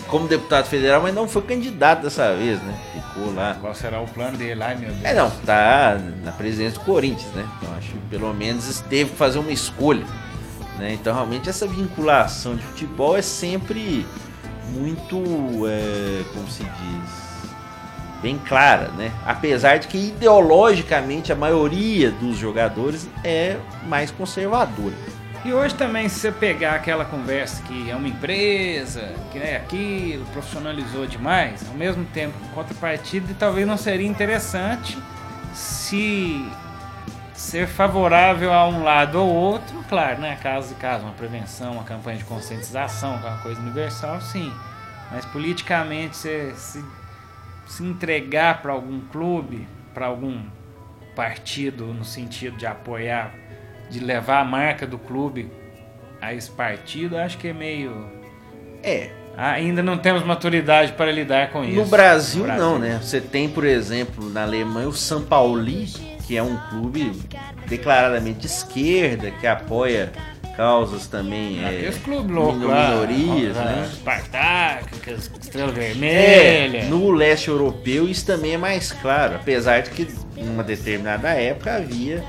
[0.08, 2.74] como deputado federal, mas não foi candidato dessa vez, né?
[2.94, 3.58] Ficou lá.
[3.60, 4.64] Qual será o plano dele?
[4.64, 5.04] Ai, meu Deus.
[5.04, 7.46] É, não, tá na presidência do Corinthians, né?
[7.58, 10.06] Então acho que pelo menos teve que fazer uma escolha.
[10.78, 10.94] Né?
[10.94, 14.06] Então realmente essa vinculação de futebol é sempre
[14.74, 15.22] muito,
[15.68, 17.29] é, como se diz,
[18.22, 19.12] bem clara, né?
[19.26, 24.96] Apesar de que ideologicamente a maioria dos jogadores é mais conservadora.
[25.46, 30.26] E hoje também, se você pegar aquela conversa que é uma empresa, que é aquilo,
[30.34, 34.98] profissionalizou demais, ao mesmo tempo, em contrapartida, talvez não seria interessante
[35.54, 36.46] se
[37.34, 40.38] ser favorável a um lado ou outro, claro, né?
[40.44, 44.54] Caso e caso, uma prevenção, uma campanha de conscientização, aquela coisa universal, sim.
[45.10, 46.84] Mas politicamente, se,
[47.70, 50.42] se entregar para algum clube, para algum
[51.16, 53.34] partido, no sentido de apoiar
[53.90, 55.52] de levar a marca do clube
[56.22, 58.06] a esse partido, acho que é meio.
[58.84, 61.76] É, Ainda não temos maturidade para lidar com isso.
[61.80, 62.64] No Brasil, No Brasil.
[62.66, 63.00] não, né?
[63.02, 65.86] Você tem, por exemplo, na Alemanha o São Pauli,
[66.28, 67.14] que é um clube
[67.66, 70.12] declaradamente de esquerda, que apoia
[70.64, 73.90] causas também é, Aqueles clubes loucos minorias, ó, né?
[73.94, 74.90] Spartak,
[75.42, 76.86] Estrela É, Vermelha.
[76.90, 81.78] no leste europeu isso também é mais claro, apesar de que em uma determinada época
[81.78, 82.22] havia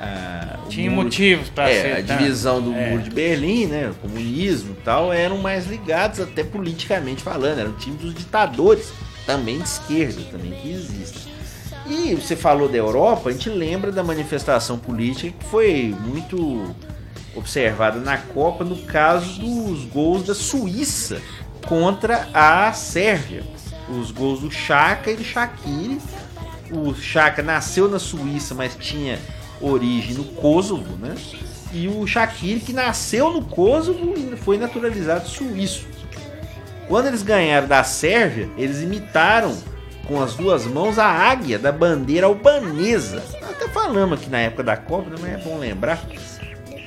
[0.00, 1.92] ah, o Tinha muro- motivos para é, ser.
[1.96, 2.88] a divisão do É.
[2.90, 7.72] muro de Berlim, né, o comunismo e tal, eram mais ligados até politicamente falando, eram
[7.74, 8.94] time dos ditadores,
[9.26, 11.34] também de esquerda, também que existem.
[11.86, 16.74] E você falou da Europa, a gente lembra da manifestação política que foi muito
[17.36, 21.20] observada na Copa no caso dos gols da Suíça
[21.66, 23.42] contra a Sérvia.
[23.88, 26.00] Os gols do Chaka e do Shaqiri.
[26.70, 29.18] O Chaka nasceu na Suíça, mas tinha
[29.60, 31.14] origem no Kosovo, né?
[31.72, 35.86] E o Shaqiri, que nasceu no Kosovo e foi naturalizado suíço.
[36.88, 39.56] Quando eles ganharam da Sérvia, eles imitaram
[40.06, 43.22] com as duas mãos a águia da bandeira albanesa.
[43.42, 45.16] Até falamos aqui na época da Copa, né?
[45.20, 46.00] mas é bom lembrar.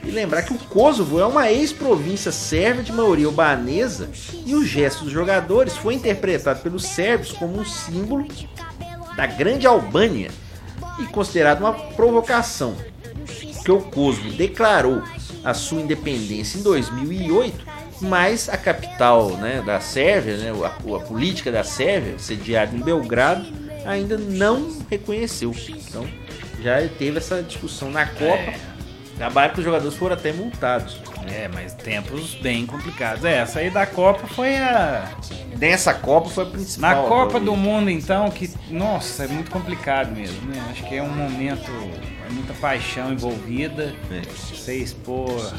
[0.07, 4.09] E lembrar que o Kosovo é uma ex-província sérvia de maioria albanesa
[4.45, 8.25] e o gesto dos jogadores foi interpretado pelos sérvios como um símbolo
[9.17, 10.31] da grande Albânia
[10.97, 12.73] e considerado uma provocação,
[13.55, 15.03] porque o Kosovo declarou
[15.43, 17.65] a sua independência em 2008,
[17.99, 23.45] mas a capital né, da Sérvia, né, a, a política da Sérvia, sediada em Belgrado,
[23.85, 25.53] ainda não reconheceu.
[25.67, 26.07] Então
[26.61, 28.76] já teve essa discussão na Copa.
[29.17, 31.01] Acabaram que os jogadores foram até multados.
[31.27, 33.25] É, mas tempos bem complicados.
[33.25, 35.11] É, essa aí da Copa foi a.
[35.57, 36.89] Nessa Copa foi a principal.
[36.89, 37.39] Na Copa agora.
[37.39, 38.49] do Mundo, então, que.
[38.69, 40.63] Nossa, é muito complicado mesmo, né?
[40.69, 41.71] Acho que é um momento.
[42.27, 43.93] É muita paixão envolvida.
[44.11, 44.21] É.
[44.21, 45.51] Você expor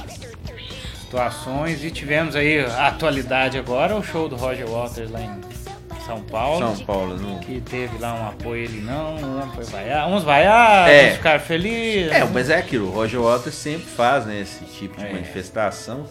[1.09, 1.83] situações.
[1.83, 5.48] E tivemos aí a atualidade agora, o show do Roger Waters lá em
[6.09, 6.59] São Paulo.
[6.77, 7.39] São Paulo, não.
[7.39, 10.09] Que teve lá um apoio ele não, um foi vaiar.
[10.09, 11.11] Uns vaiaram, É.
[11.11, 12.11] uns ficaram felizes.
[12.13, 15.13] É, mas é aquilo, o Roger Waters sempre faz, né, esse tipo de É.
[15.13, 16.07] manifestação.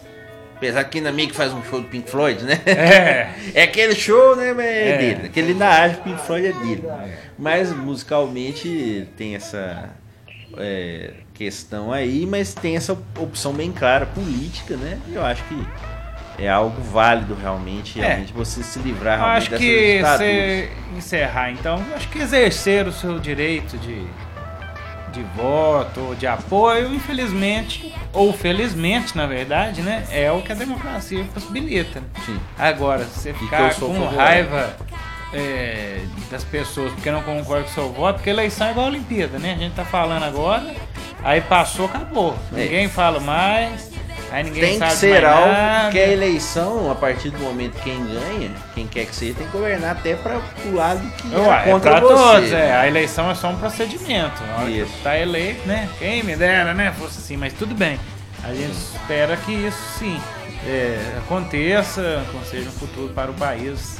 [0.56, 2.60] Apesar que ainda meio que faz um show do Pink Floyd, né?
[2.66, 3.28] É.
[3.54, 4.96] É aquele show, né, mas é, É.
[4.98, 5.26] dele.
[5.26, 6.84] Aquele ainda que o Pink Floyd é dele.
[7.38, 9.90] Mas musicalmente tem essa
[10.56, 14.98] é, questão aí, mas tem essa opção bem clara política, né?
[15.12, 15.54] Eu acho que
[16.38, 18.06] é algo válido realmente, É.
[18.06, 23.18] realmente você se livrar realmente acho que você encerrar, então, acho que exercer o seu
[23.18, 24.06] direito de,
[25.12, 30.04] de voto ou de apoio, infelizmente, ou felizmente, na verdade, né?
[30.10, 32.02] É o que a democracia possibilita.
[32.24, 32.38] Sim.
[32.58, 34.16] Agora, se você ficar com favorável.
[34.16, 34.76] raiva
[35.32, 38.88] é, das pessoas porque não concordam com o seu voto, porque eleição é igual a
[38.90, 39.54] Olimpíada, né?
[39.54, 40.74] A gente tá falando agora,
[41.22, 42.36] aí passou, acabou.
[42.54, 42.62] É.
[42.62, 43.90] Ninguém fala mais,
[44.30, 45.90] Tem que ser algo nada.
[45.90, 49.46] que a eleição, a partir do momento que quem ganha, quem quer que seja, tem
[49.46, 52.14] que governar até para o lado que Ué, é é contra você.
[52.14, 52.72] todos, é.
[52.76, 54.42] A eleição é só um procedimento.
[54.44, 54.92] Na hora que Isso.
[55.02, 55.88] tá eleito, né?
[55.98, 56.92] Quem me dera, né?
[56.98, 57.98] Fosse assim, mas tudo bem.
[58.44, 60.20] A gente espera que isso sim
[60.66, 63.97] é, aconteça, seja um futuro para o país.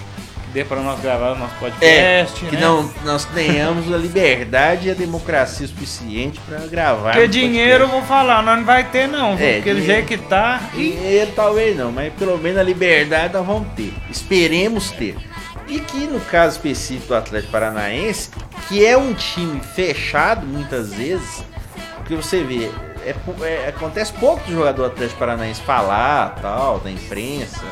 [0.52, 2.40] Dê para nós gravar o nosso É, podcast.
[2.46, 2.60] que né?
[2.62, 7.12] não, nós tenhamos a liberdade e a democracia suficiente para gravar.
[7.12, 7.98] Porque dinheiro, podcast.
[7.98, 9.34] vou falar, nós não vai ter não.
[9.38, 10.62] É, porque do dinheiro- jeito que tá.
[10.74, 13.92] Dinheiro talvez não, mas pelo menos a liberdade nós vamos ter.
[14.10, 15.16] Esperemos ter.
[15.68, 18.30] E que no caso específico do Atlético Paranaense,
[18.68, 21.44] que é um time fechado muitas vezes,
[21.96, 22.70] porque você vê,
[23.04, 27.62] é é- acontece pouco do jogador Atlético Paranaense falar, tal, da imprensa.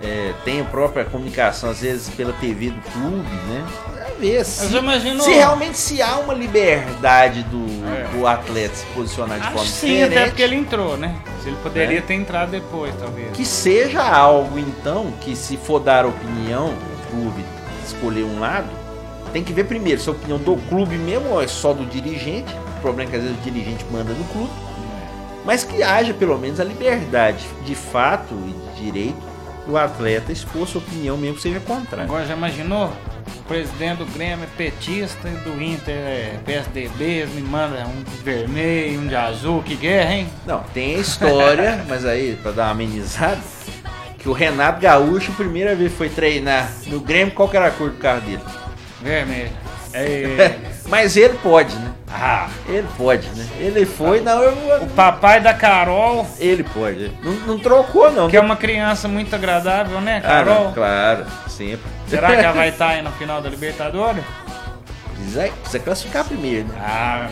[0.00, 3.66] É, tem a própria comunicação, às vezes, pela TV do clube, né?
[4.06, 8.04] É ver se, Mas eu imagino- se realmente se há uma liberdade do, É.
[8.16, 10.18] do atleta se posicionar de Acho forma sim, diferente.
[10.18, 11.16] até porque ele entrou, né?
[11.42, 12.00] Se ele poderia É.
[12.00, 13.32] ter entrado depois, talvez.
[13.32, 17.44] Que seja algo, então, que se for dar opinião, o clube
[17.84, 18.68] escolher um lado,
[19.32, 22.54] tem que ver primeiro se a opinião do clube mesmo ou é só do dirigente.
[22.76, 24.50] O problema é que às vezes o dirigente manda no clube.
[25.44, 29.16] Mas que haja pelo menos a liberdade de fato e de direito
[29.68, 32.04] do atleta expor sua opinião mesmo que seja contrária.
[32.04, 32.90] Agora já imaginou?
[33.36, 38.22] O presidente do Grêmio é petista e do Inter é PSDB, me mandam um de
[38.22, 40.28] vermelho, um de azul, que guerra, hein?
[40.46, 43.40] Não, tem a história, mas aí, pra dar uma amenizada,
[44.18, 47.90] que o Renato Gaúcho, primeira vez foi treinar no Grêmio, qual que era a cor
[47.90, 48.42] do carro dele?
[49.02, 49.67] Vermelho.
[50.04, 50.58] É...
[50.88, 51.92] Mas ele pode, né?
[52.10, 53.46] ah, Ele pode, né?
[53.58, 57.12] Ele foi, não, eu, o papai da Carol, ele pode.
[57.22, 58.28] Não, não trocou, não.
[58.28, 60.64] que é uma criança muito agradável, né, Ah, Carol?
[60.64, 61.82] não, claro, sempre.
[62.06, 64.24] Será que ela vai estar aí no final da Libertadores?
[65.14, 66.74] Precisa, precisa classificar primeiro, né?
[66.80, 67.28] Ah,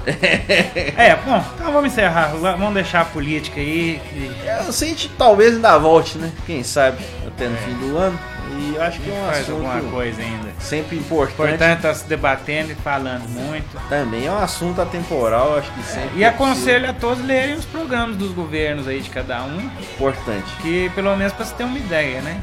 [0.96, 2.32] é, bom, então vamos encerrar.
[2.34, 4.00] Vamos deixar a política aí.
[4.10, 4.32] que
[4.66, 6.30] Eu sei que talvez ainda volte, né?
[6.46, 8.18] Quem sabe, até no fim do ano.
[8.60, 10.50] E acho que é um faz alguma assunto coisa ainda.
[10.60, 11.32] sempre importante.
[11.32, 13.88] importante é tá se debatendo e falando muito.
[13.88, 16.18] Também é um assunto atemporal, acho que sempre.
[16.18, 20.90] E aconselho a todos lerem os programas dos governos aí de cada um, Importante, que
[20.94, 22.40] pelo menos pra você ter uma ideia, né?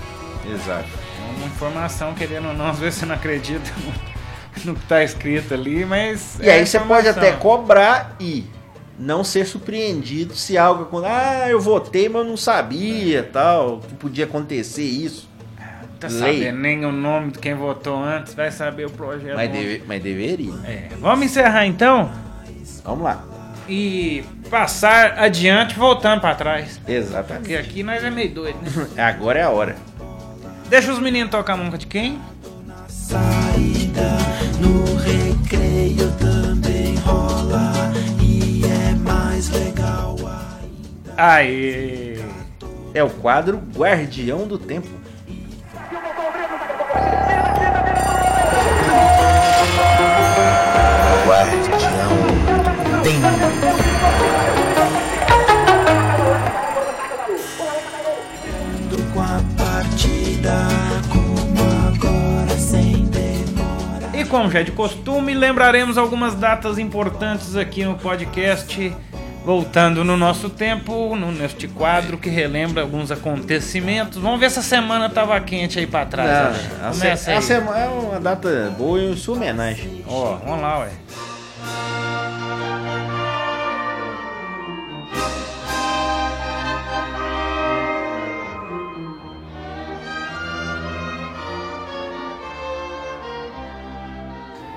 [0.52, 0.88] exato.
[1.38, 3.70] Uma informação, querendo ou não, às vezes você não acredita
[4.66, 6.40] no que tá escrito ali, mas.
[6.42, 8.46] E é aí você pode até cobrar e
[8.98, 11.14] não ser surpreendido se algo acontecer.
[11.14, 15.27] Ah, eu votei, mas eu não sabia, tal, que podia acontecer isso.
[16.00, 16.20] Tá lei.
[16.40, 19.36] sabendo nem o nome de quem votou antes, vai saber o projeto.
[19.36, 20.54] Mas, deve- mas deveria.
[20.66, 22.12] É, vamos encerrar então
[22.84, 23.24] Vamos lá.
[23.68, 26.80] e passar adiante voltando pra trás.
[26.88, 27.42] Exatamente.
[27.44, 28.88] Porque aqui nós é meio doido, né?
[29.04, 29.76] Agora é a hora.
[30.70, 32.20] Deixa os meninos tocar a música de quem?
[32.88, 34.18] saída
[34.60, 37.72] no recreio também rola
[38.22, 41.14] e é mais legal ainda.
[41.16, 42.20] Aê!
[42.94, 44.88] É o quadro Guardião do Tempo.
[62.58, 64.17] Sem demora.
[64.17, 68.95] E como já é de costume, lembraremos algumas datas importantes aqui no podcast.
[69.48, 74.22] Voltando no nosso tempo, no, neste quadro que relembra alguns acontecimentos.
[74.22, 76.30] Vamos ver se a semana tava quente aí pra trás.
[76.78, 77.12] Não, Ale.
[77.12, 80.04] a se- a semana é uma data boa e sua homenagem.
[80.06, 80.90] Ó, vamos lá, ué.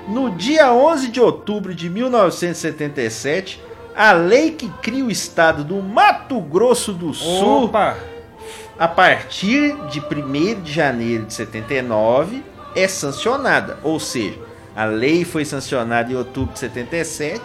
[0.08, 3.60] No dia 11 de outubro de 1977,
[3.96, 7.96] a lei que cria o estado do Mato Grosso do Sul, Opa!
[8.78, 12.42] a partir de 1 de janeiro de 79,
[12.74, 13.78] é sancionada.
[13.82, 14.38] Ou seja,
[14.74, 17.42] a lei foi sancionada em outubro de 77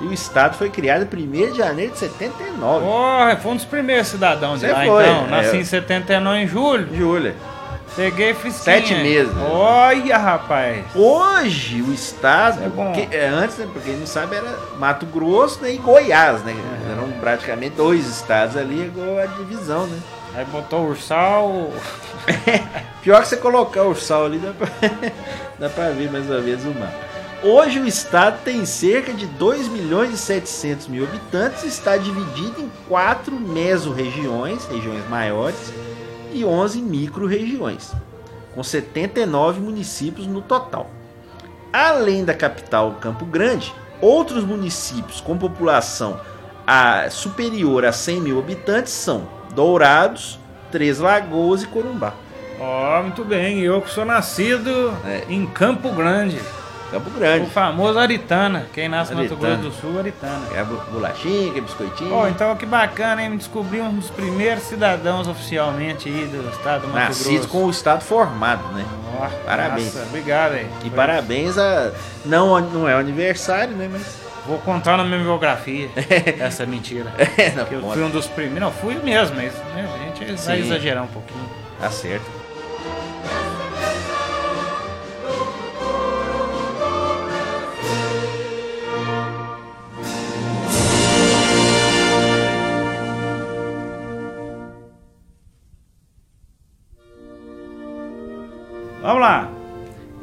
[0.00, 2.84] e o estado foi criado em 1 de janeiro de 79.
[2.84, 5.26] Ó, foi um dos primeiros cidadãos de Você lá, foi, então.
[5.28, 5.60] Nasci é.
[5.60, 6.88] em 79 em julho.
[6.96, 7.36] Júlia.
[7.94, 8.76] Peguei fresquinha.
[8.80, 9.32] Sete meses.
[9.50, 10.84] Olha, rapaz.
[10.94, 15.60] Hoje o estado, É que, é, antes, né, pra quem não sabe, era Mato Grosso
[15.62, 16.54] né, e Goiás, né?
[16.90, 19.98] Eram praticamente dois estados ali, igual a divisão, né?
[20.34, 21.70] Aí botou o ursal.
[23.02, 24.68] Pior que você colocar o sal ali, dá pra,
[25.58, 27.12] dá pra ver mais ou menos o mapa.
[27.42, 32.60] Hoje o estado tem cerca de 2 milhões e 700 mil habitantes e está dividido
[32.60, 35.72] em quatro mesorregiões, regiões maiores,
[36.32, 37.92] e 11 micro-regiões,
[38.54, 40.90] com 79 municípios no total.
[41.72, 46.20] Além da capital Campo Grande, outros municípios com população
[46.66, 50.38] a- superior a 100 mil habitantes são Dourados,
[50.70, 52.14] Três Lagoas e Corumbá.
[52.60, 53.60] Ó, muito bem.
[53.60, 55.24] Eu que sou nascido É.
[55.28, 56.38] em Campo Grande.
[56.92, 57.50] Campo O Grande.
[57.50, 58.66] famoso Aritana.
[58.72, 59.56] Quem nasce no Mato Aritana.
[59.56, 60.46] Grosso do Sul, Aritana.
[60.54, 62.12] É bolachinha, que é biscoitinho.
[62.14, 63.36] Ó, então que bacana, hein?
[63.36, 67.48] Descobri um dos primeiros cidadãos oficialmente aí do estado do Mato Nascido Grosso.
[67.48, 68.84] com o estado formado, né?
[69.18, 69.94] Ó, Parabéns.
[69.94, 70.66] nossa, obrigado aí.
[70.80, 71.90] E Foi- parabéns a.
[72.24, 73.88] Não, não é o aniversário, né?
[73.90, 74.22] Mas.
[74.44, 75.88] Vou contar na minha biografia
[76.40, 77.12] essa mentira.
[77.56, 78.60] não, Que eu fui um dos primeiros.
[78.60, 80.64] Não, fui mesmo, mas né, a gente vai Sim.
[80.64, 81.48] exagerar um pouquinho.
[81.80, 82.41] Tá certo.
[99.12, 99.50] Vamos lá.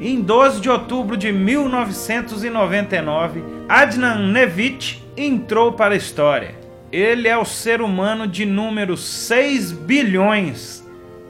[0.00, 6.56] Em 12 de outubro de 1999, Adnan Nevich entrou para a história.
[6.90, 10.84] Ele é o ser humano de número 6 bilhões.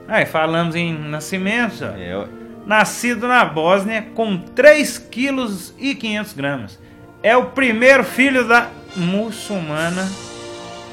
[0.08, 1.84] Aí, falamos em nascimento.
[1.84, 1.88] ó.
[1.98, 2.26] É.
[2.64, 6.78] Nascido na Bósnia com 3 quilos e 500 gramas.
[7.22, 10.08] É o primeiro filho da muçulmana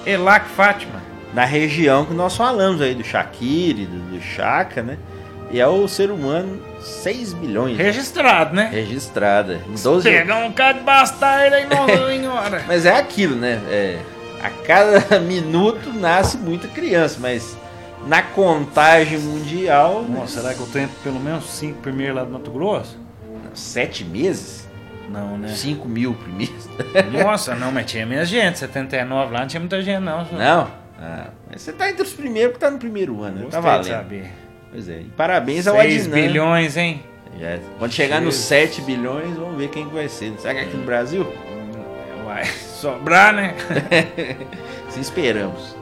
[0.05, 1.01] Elak Fátima.
[1.33, 4.97] na região que nós falamos aí, do Shakiri, do, do Chaka, né?
[5.49, 8.69] E é o ser humano 6 bilhões Registrado, né?
[8.71, 9.61] registrada.
[9.67, 11.65] Em 12 Pega um cara de bastardo aí,
[12.09, 12.63] senhora.
[12.67, 13.61] Mas é aquilo, né?
[13.69, 13.99] É,
[14.41, 17.57] a cada minuto nasce muita criança, mas
[18.05, 22.31] na contagem mundial, né, Nossa, será que eu tenho pelo menos 5 primeiros lá do
[22.31, 22.97] Mato Grosso?
[23.53, 24.67] sete meses,
[25.09, 25.47] Não, né?
[25.47, 26.69] 5 mil primeiros.
[27.11, 28.59] Nossa, não, mas tinha minha gente.
[28.59, 30.23] 79 lá não tinha muita gente, não.
[30.31, 30.67] Não?
[31.01, 33.41] Ah, mas você tá entre os primeiros que tá no primeiro ano, né?
[33.45, 34.01] Gostei Tá de valendo.
[34.03, 34.31] saber.
[34.71, 34.99] Pois é.
[35.01, 36.15] E parabéns ao 6 Adnan.
[36.15, 37.01] bilhões, hein?
[37.39, 38.47] Já- Quando chegar nos Jesus.
[38.49, 40.33] 7 bilhões, vamos ver quem que vai ser.
[40.39, 41.25] Será que é aqui no Brasil?
[42.25, 43.55] Uai, sobrar, né?
[44.89, 45.75] Se esperamos.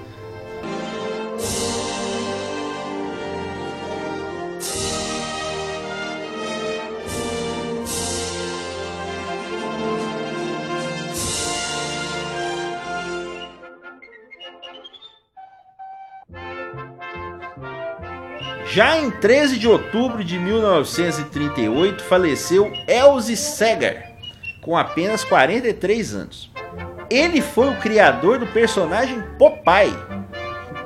[18.75, 24.11] Já em 13 de outubro de 1938 faleceu Elzie Segar,
[24.61, 26.51] com apenas 43 anos.
[27.09, 29.95] Ele foi o criador do personagem Popeye.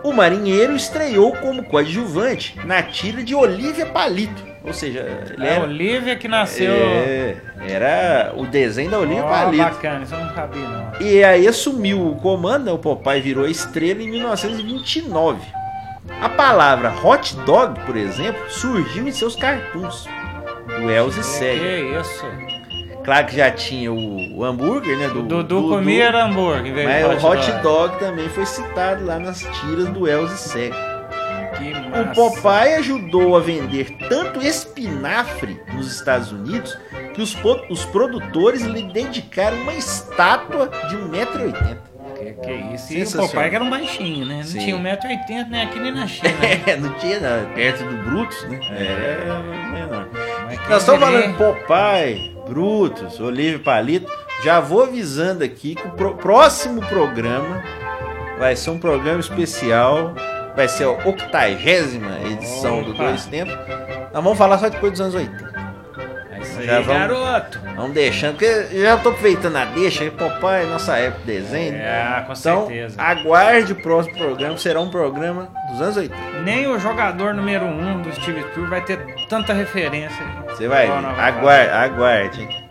[0.03, 4.47] O marinheiro estreou como coadjuvante na tira de Olivia Palito.
[4.63, 4.99] Ou seja,
[5.33, 6.71] ele É era, Olivia que nasceu.
[6.71, 9.63] é, era o desenho da Olivia Ó, Palito.
[9.63, 10.91] bacana, isso eu não sabia, não.
[11.01, 12.71] E aí assumiu o comando, né?
[12.71, 15.41] o Popeye virou estrela em 1929.
[16.21, 20.05] A palavra hot dog, por exemplo, surgiu em seus cartoons.
[20.67, 22.01] Do Elze Que Segar.
[22.01, 22.25] isso?
[23.03, 25.07] Claro que já tinha o, o hambúrguer, né?
[25.07, 26.85] Do O Dudu comia era hambúrguer.
[26.85, 30.99] Mas o hot dog também foi citado lá nas tiras do Elze Segar.
[31.57, 32.13] Que O massa.
[32.13, 36.77] Popeye ajudou a vender tanto espinafre nos Estados Unidos
[37.13, 37.35] que os,
[37.69, 41.88] os produtores lhe dedicaram uma estátua de 1,80m.
[42.33, 42.93] Que, que isso?
[42.93, 43.11] E o.
[43.27, 44.37] Popeye que era um baixinho, né?
[44.37, 44.59] Não Sim.
[44.59, 46.29] tinha 1,80m nem aqui nem na China.
[46.39, 46.61] né?
[46.67, 48.59] É, não tinha não, perto do Brutus, né?
[48.71, 49.17] É,
[49.71, 50.07] menor.
[50.49, 54.11] Quem Nós estamos falando Popeye, Brutus, Olívio Palito.
[54.43, 57.61] Já vou avisando aqui que o pro- próximo programa
[58.37, 60.13] vai ser um programa especial.
[60.55, 63.03] Vai ser a 80 edição do Opa.
[63.05, 63.53] Dois Tempos.
[64.13, 65.48] Nós vamos falar só depois dos anos 80.
[66.41, 67.59] Isso aí, Já vamos- garoto.
[67.75, 70.03] Vamos deixando, porque já tô aproveitando a deixa.
[70.03, 71.75] aí, Popeye, nossa época de desenho.
[71.75, 73.01] É, com Então, certeza.
[73.01, 74.57] aguarde o próximo programa.
[74.57, 76.15] Será um programa dos anos 80.
[76.43, 78.97] Nem o jogador número 1 um do Steve Spielberg vai ter
[79.27, 80.25] tanta referência.
[80.49, 82.68] Você vai Aguarde, aguarde.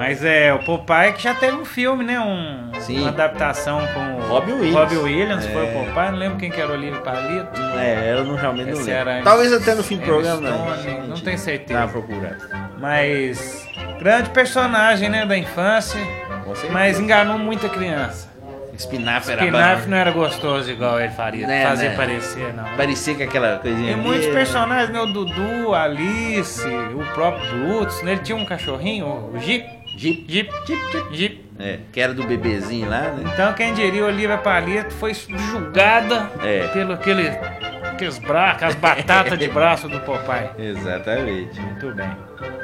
[0.00, 2.18] Mas é, o Popeye que já teve um filme, né?
[2.18, 3.00] Um, Sim.
[3.00, 4.74] uma adaptação com o Robbie Williams.
[4.74, 5.70] Robbie Williams foi É.
[5.70, 6.10] o Popeye.
[6.10, 7.60] Não lembro quem que era o Olívio Palito.
[7.78, 9.22] É, eu não realmente não lembro.
[9.24, 10.74] Talvez até no fim do programa, não.
[10.78, 11.78] Stone, não Gente, tenho certeza.
[11.80, 12.38] Dá uma procurada.
[12.78, 13.68] Mas
[13.98, 15.26] grande personagem, né?
[15.26, 16.00] Da infância.
[16.44, 16.54] Com.
[16.72, 18.26] Mas enganou muita criança.
[18.74, 19.90] espinafre era Espinafre bom.
[19.90, 21.96] não era gostoso igual ele faria, Né, fazia né.
[21.96, 22.64] parecer, não.
[22.78, 23.92] Parecia que aquela coisinha.
[23.92, 24.98] Tem muitos personagens, né?
[25.00, 28.12] O Dudu, a Alice, o próprio Brutus, né?
[28.12, 29.79] Ele tinha um cachorrinho, o Jeep.
[30.00, 30.24] Jeep.
[30.26, 31.50] Jeep, Jeep, Jeep, Jeep.
[31.58, 33.30] É, que era do bebezinho lá, né?
[33.34, 36.68] Então quem diria Olivia Palito foi julgada É.
[36.68, 40.50] pelo aquele, aqueles braços, as batatas de braço do papai.
[40.58, 41.60] Exatamente.
[41.60, 42.10] Muito bem.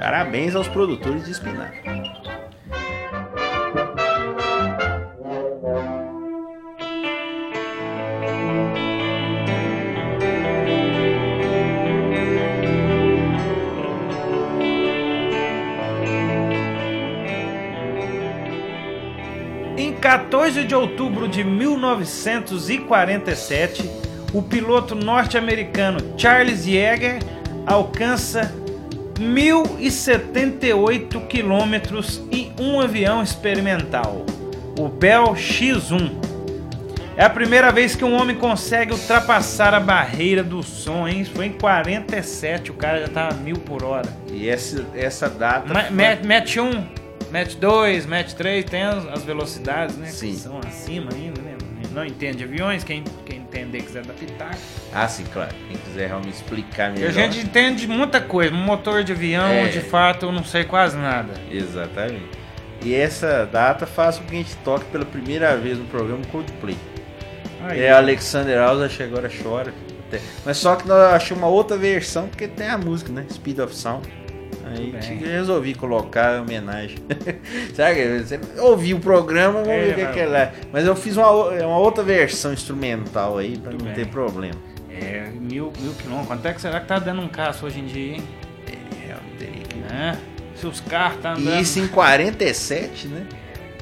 [0.00, 2.05] Parabéns aos produtores de espinafre.
[20.46, 23.90] 14 de outubro de 1947,
[24.32, 27.18] o piloto norte-americano Charles Yeager
[27.66, 28.54] alcança
[29.14, 34.24] 1.078 quilômetros em um avião experimental,
[34.78, 36.12] o Bell X-1.
[37.16, 41.24] É a primeira vez que um homem consegue ultrapassar a barreira do som, hein?
[41.24, 44.08] Foi em 47, o cara já tava mil por hora.
[44.30, 45.74] E essa, essa data.
[45.74, 46.84] Ma- foi- match 1,
[47.38, 50.06] match 2, match 3 tem as, as velocidades, né?
[50.08, 50.30] Sim.
[50.32, 51.54] Que são acima ainda, né?
[51.92, 54.56] Não entende aviões, quem, quem entender quiser pitaco.
[54.92, 55.54] Ah, sim, claro.
[55.68, 57.08] Quem quiser realmente explicar melhor.
[57.08, 59.68] a gente entende muita coisa, motor de avião, É.
[59.68, 61.32] de fato, eu não sei quase nada.
[61.50, 62.28] Exatamente.
[62.82, 66.76] E essa data faz com que a gente toque pela primeira vez no programa Coldplay.
[67.66, 69.72] Aí, É, Alexander House, acho que agora chora.
[70.44, 73.24] Mas só que nós achamos uma outra versão, porque tem a música, né?
[73.30, 74.06] Speed of Sound.
[74.74, 74.92] Aí
[75.24, 76.98] resolvi colocar em homenagem.
[77.74, 78.18] Sabe?
[78.20, 80.52] Você ouviu o programa, vamos É, ver o que é que é lá.
[80.72, 84.04] Mas eu fiz uma, o- uma outra versão instrumental aí, pra Tudo não bem.
[84.04, 84.54] ter problema.
[84.90, 86.26] É, mil, mil quilômetros.
[86.28, 88.22] Quanto é que será que tá dando um caço hoje em dia, hein?
[88.66, 90.16] É, eu teria que- É,
[90.56, 91.60] se os carros tá andando.
[91.60, 93.26] Isso em 47, né?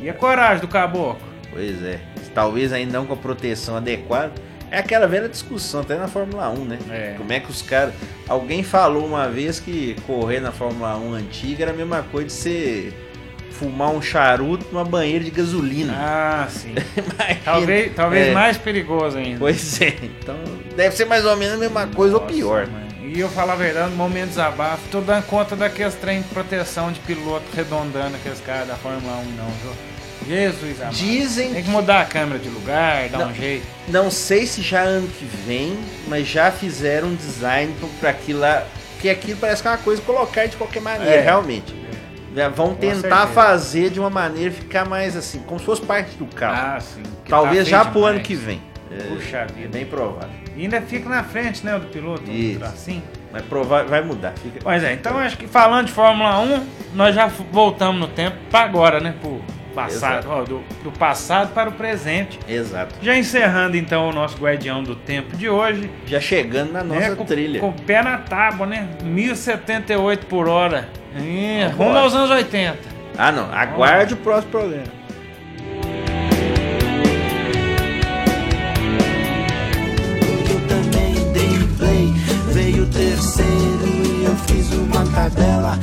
[0.03, 1.23] E a coragem do caboclo?
[1.53, 2.01] Pois é.
[2.35, 4.33] Talvez ainda não com a proteção adequada.
[4.75, 6.79] É aquela velha discussão, até na Fórmula 1, né?
[6.91, 7.15] É.
[7.17, 7.95] Como é que os caras.
[8.29, 12.33] Alguém falou uma vez que correr na Fórmula 1 antiga era a mesma coisa de
[12.33, 12.93] você
[13.53, 15.95] fumar um charuto numa banheira de gasolina.
[15.97, 16.75] Ah, sim.
[17.45, 19.39] Talvez talvez É, mais perigoso ainda.
[19.39, 19.95] Pois é.
[20.03, 20.35] Então
[20.77, 22.67] deve ser mais ou menos a mesma coisa ou Nossa, pior.
[22.67, 22.85] mano.
[23.01, 26.29] E eu falar a verdade, no momento de desabafo, tô dando conta daqueles trem de
[26.31, 29.73] proteção de piloto redondando aqueles caras da Fórmula 1, não, viu?
[30.27, 30.95] Jesus amado.
[30.95, 33.29] Dizem Tem que mudar a câmera de lugar, dar Não.
[33.31, 33.67] um jeito.
[33.89, 38.65] Não sei se já ano que vem, mas já fizeram um design pra aquilo lá.
[39.01, 41.21] Que aquilo parece que é uma coisa colocar de qualquer maneira, É.
[41.21, 41.75] realmente.
[42.35, 46.27] Já Vão tentar fazer de uma maneira ficar mais assim, como se fosse parte do
[46.27, 46.77] carro.
[46.77, 47.03] Ah, sim.
[47.25, 48.27] que Talvez tá já pro ano demais.
[48.27, 48.61] que vem.
[48.91, 49.69] É, Puxa é vida.
[49.69, 50.31] bem provável.
[50.57, 52.29] E ainda fica na frente, né, do piloto.
[52.31, 52.65] Isso.
[52.65, 53.03] Assim.
[53.33, 54.33] Mas provável vai mudar.
[54.43, 54.59] Fica...
[54.63, 58.65] Pois é, então acho que falando de Fórmula 1, nós já voltamos no tempo para
[58.65, 59.15] agora, né?
[59.21, 59.41] Pro
[59.75, 62.39] passado, ó, do, do passado para o presente.
[62.49, 62.95] Exato.
[63.03, 65.91] Já encerrando então o nosso guardião do tempo de hoje.
[66.07, 67.61] Já chegando na nossa né, com, trilha.
[67.61, 68.89] com o pé na tábua, né?
[69.03, 70.89] 1078 por hora.
[71.17, 72.79] É, rumo aos anos 80.
[73.17, 73.53] Ah, não.
[73.53, 74.85] Aguarde o próximo programa.
[80.51, 82.13] Eu também dei play,
[82.53, 85.79] veio o terceiro e eu fiz uma tabela.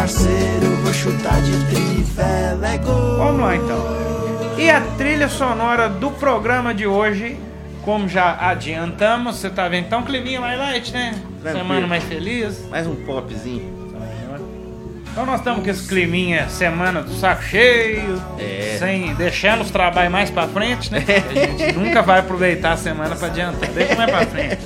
[0.00, 2.66] Parceiro, vou chutar de trivela.
[2.72, 3.18] É gol.
[3.18, 3.84] Vamos lá então.
[4.56, 7.36] E a trilha sonora do programa de hoje,
[7.82, 11.10] como já adiantamos, você tá vendo então climinha mais light, né?
[11.42, 11.58] Tranquilo.
[11.68, 12.66] Semana mais feliz.
[12.70, 13.78] Mais um popzinho.
[15.12, 18.76] Então nós estamos com esse climinha semana do saco cheio, É.
[18.78, 21.04] sem deixando os trabalhos mais pra frente, né?
[21.28, 24.64] A gente nunca vai aproveitar a semana pra adiantar, deixa mais pra frente.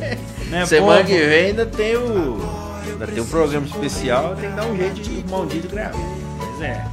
[0.49, 1.09] Né, Semana povo?
[1.13, 2.63] que vem ainda tem o.
[2.87, 5.99] Ainda tem um programa especial, tem que dar um jeito de de gravar.
[6.39, 6.85] Pois é.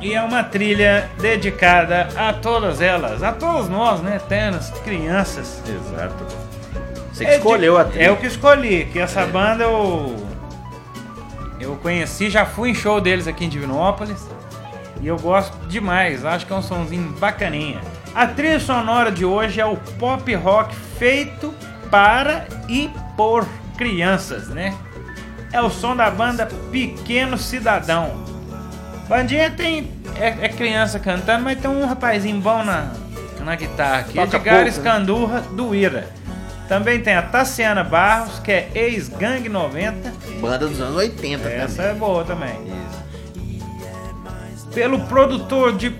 [0.00, 4.16] E é uma trilha dedicada a todas elas, a todos nós, né?
[4.16, 5.60] Eternas crianças.
[5.66, 6.24] Exato.
[7.12, 8.04] Você que É escolheu de- a trilha.
[8.04, 10.14] É o que escolhi, que essa banda eu.
[11.58, 14.24] Eu conheci, já fui em show deles aqui em Divinópolis.
[15.00, 17.80] E eu gosto demais, acho que é um sonzinho bacaninha.
[18.14, 21.52] A trilha sonora de hoje é o pop rock feito
[21.90, 23.46] para e por
[23.76, 24.74] crianças, né?
[25.52, 28.12] É o som da banda Pequeno Cidadão.
[29.08, 29.90] Bandinha tem.
[30.16, 32.92] É, é criança cantando, mas tem um rapazinho bom na,
[33.40, 34.14] na guitarra aqui.
[34.14, 34.68] Toca Edgar pouco, né?
[34.68, 36.08] Escandurra do Ira.
[36.68, 40.12] Também tem a Tassiana Barros, que é ex-Gang 90.
[40.38, 41.90] Banda dos anos 80 Essa também.
[41.90, 42.54] é boa também.
[44.54, 44.66] Isso.
[44.74, 45.90] Pelo produtor de.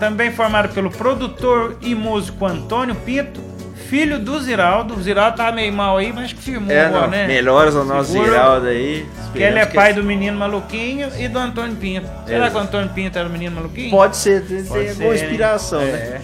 [0.00, 3.40] Também formado pelo produtor e músico Antônio Pinto,
[3.88, 4.94] filho do Ziraldo.
[4.94, 7.26] O Ziraldo tá meio mal aí, mas que firmou É, agora, não, né?
[7.26, 9.06] melhoras ao nosso Segura- Ziraldo aí.
[9.32, 12.06] Que ele é pai do menino maluquinho e do Antônio Pinto.
[12.26, 13.90] Será que o Antônio Pinto era o menino maluquinho?
[13.90, 15.22] Pode ser, tem, Pode tem ser, boa hein?
[15.24, 15.84] inspiração, É.
[15.84, 16.20] né?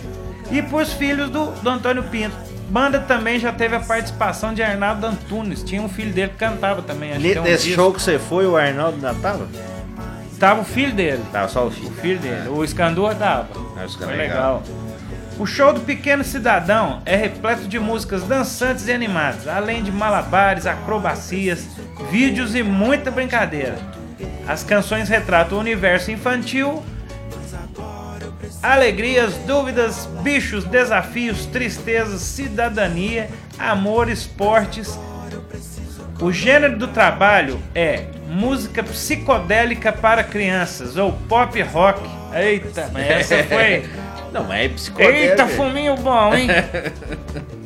[0.50, 2.34] E pros filhos do, do Antônio Pinto.
[2.68, 5.62] Banda também já teve a participação de Arnaldo Antunes.
[5.64, 7.10] Tinha um filho dele que cantava também.
[7.12, 7.82] Acho um Nesse disco.
[7.82, 9.48] show que você foi, o Arnaldo ainda tava?
[10.38, 11.20] Tava o filho dele.
[11.32, 11.88] Tava só o filho.
[11.88, 12.48] O filho dele.
[12.48, 13.48] O Escandor tava.
[13.82, 14.16] É Foi legal.
[14.16, 14.62] legal.
[15.40, 20.66] O show do Pequeno Cidadão é repleto de músicas dançantes e animadas, além de malabares,
[20.66, 21.66] acrobacias,
[22.10, 23.78] vídeos e muita brincadeira.
[24.46, 26.82] As canções retratam o universo infantil,
[28.62, 35.00] alegrias, dúvidas, bichos, desafios, tristezas, cidadania, amor, esportes.
[36.20, 42.02] O gênero do trabalho é música psicodélica para crianças ou pop rock.
[42.34, 43.88] Eita, mas essa foi.
[44.32, 45.16] Não, mas é psicodélico.
[45.22, 46.48] Eita, fuminho bom, hein?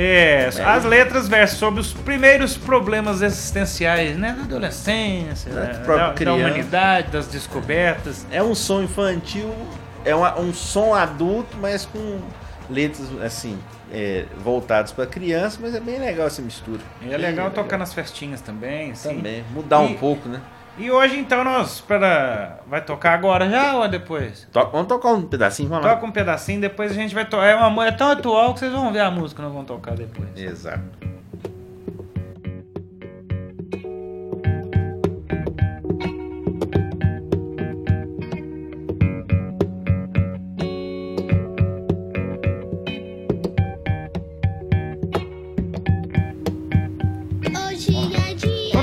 [0.00, 4.32] É, as letras versam sobre os primeiros problemas existenciais, né?
[4.38, 8.24] Da adolescência, Da da, da- humanidade, das descobertas.
[8.30, 9.52] É um som infantil,
[10.04, 12.20] é uma- um som adulto, mas com
[12.70, 13.58] letras assim,
[13.92, 16.80] é, voltadas para criança, mas é bem legal essa mistura.
[17.02, 19.16] E é legal tocar nas festinhas também, assim.
[19.16, 19.42] também.
[19.52, 20.40] Mudar um E- pouco, né?
[20.78, 24.46] E hoje, então, nós para vai tocar agora já ou é depois?
[24.52, 25.94] Vamos tocar um pedacinho, vamos lá.
[25.94, 27.46] Toca um pedacinho, depois a gente vai tocar.
[27.46, 29.96] É, uma, é tão atual que vocês vão ver a música que nós vamos tocar
[29.96, 30.28] depois.
[30.36, 31.17] Exato.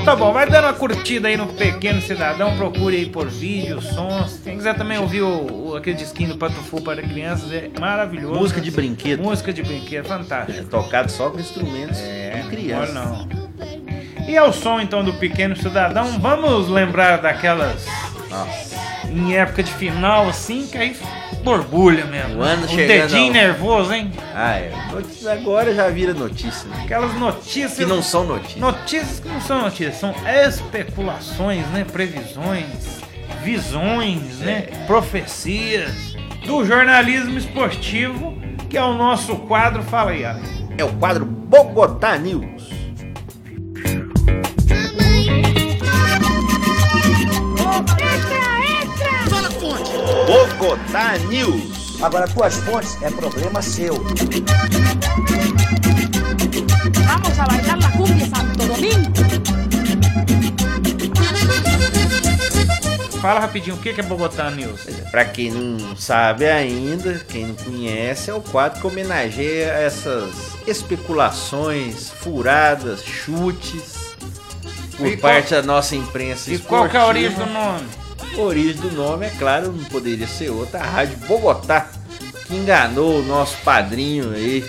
[0.06, 4.40] Tá bom, vai dando uma curtida aí no Pequeno Cidadão, procure aí por vídeos, sons.
[4.44, 8.38] Quem quiser também ouvir o, o- aquele disquinho do Patufu para crianças, é maravilhoso.
[8.38, 9.20] Música de brinquedo.
[9.22, 10.64] Música de brinquedo, fantástico.
[10.68, 12.92] Tocado só com instrumentos É, de criança.
[12.92, 13.28] não.
[14.28, 17.86] E ao som então do Pequeno Cidadão, vamos lembrar daquelas
[18.30, 18.76] Nossa.
[19.10, 20.96] em época de final assim, que aí
[21.46, 22.40] borbulha mesmo.
[22.40, 24.10] O ano chegando dedinho ao- nervoso, hein?
[24.34, 24.72] Ah, é.
[24.92, 26.68] Notícia agora já vira notícia.
[26.68, 26.82] Né?
[26.84, 28.56] Aquelas notícias Que não são notícias.
[28.60, 30.12] Notícias que não são notícias, são
[30.44, 31.84] especulações, né?
[31.90, 33.00] Previsões,
[33.44, 34.62] visões, né?
[34.86, 38.36] Profecias do jornalismo esportivo,
[38.68, 39.82] que é o nosso quadro.
[39.84, 40.48] Fala aí, Alex.
[40.76, 42.68] É o quadro Bogotá News.
[50.26, 52.00] Bogotá News.
[52.02, 53.94] Agora, tuas fontes é problema seu.
[57.06, 59.12] Vamos a bailar la cumbia Santo Domingo.
[63.20, 64.82] Fala rapidinho, o que é Bogotá News?
[65.10, 70.30] Pra quem não sabe ainda, quem não conhece, é o quadro que homenageia essas
[70.66, 74.14] especulações, furadas, chutes
[74.96, 77.86] por E qual- parte da nossa imprensa E qual que é a origem do nome?
[78.38, 81.88] Origem do nome, é claro, não poderia ser outra, a Rádio Bogotá,
[82.46, 84.64] que enganou o nosso padrinho aí,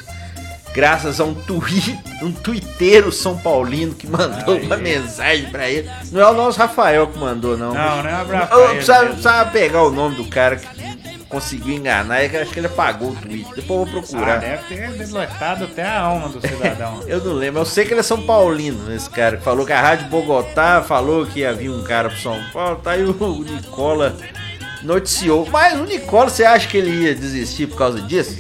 [0.74, 5.90] graças a um tweet, um tuiteiro São Paulino que mandou uma mensagem pra ele.
[6.12, 7.74] Não é o nosso Rafael que mandou, não.
[7.74, 8.14] Não, né?
[8.14, 10.68] Um abraço Eu pra ele precisava, precisava pegar o nome do cara que
[11.30, 13.48] conseguiu enganar, é que eu acho que ele apagou o tweet.
[13.56, 14.38] Depois eu vou Ah, procurar.
[14.38, 17.04] deve ter deletado até a alma do cidadão.
[17.08, 19.74] Eu não lembro, eu sei que ele é São Paulino, esse cara, que falou que
[19.74, 23.14] a Rádio Bogotá falou que havia um cara pro São Paulo, tá aí o
[23.44, 24.16] Nicola
[24.84, 25.48] noticiou.
[25.52, 28.38] Mas o Nicola, você acha que ele ia desistir por causa disso?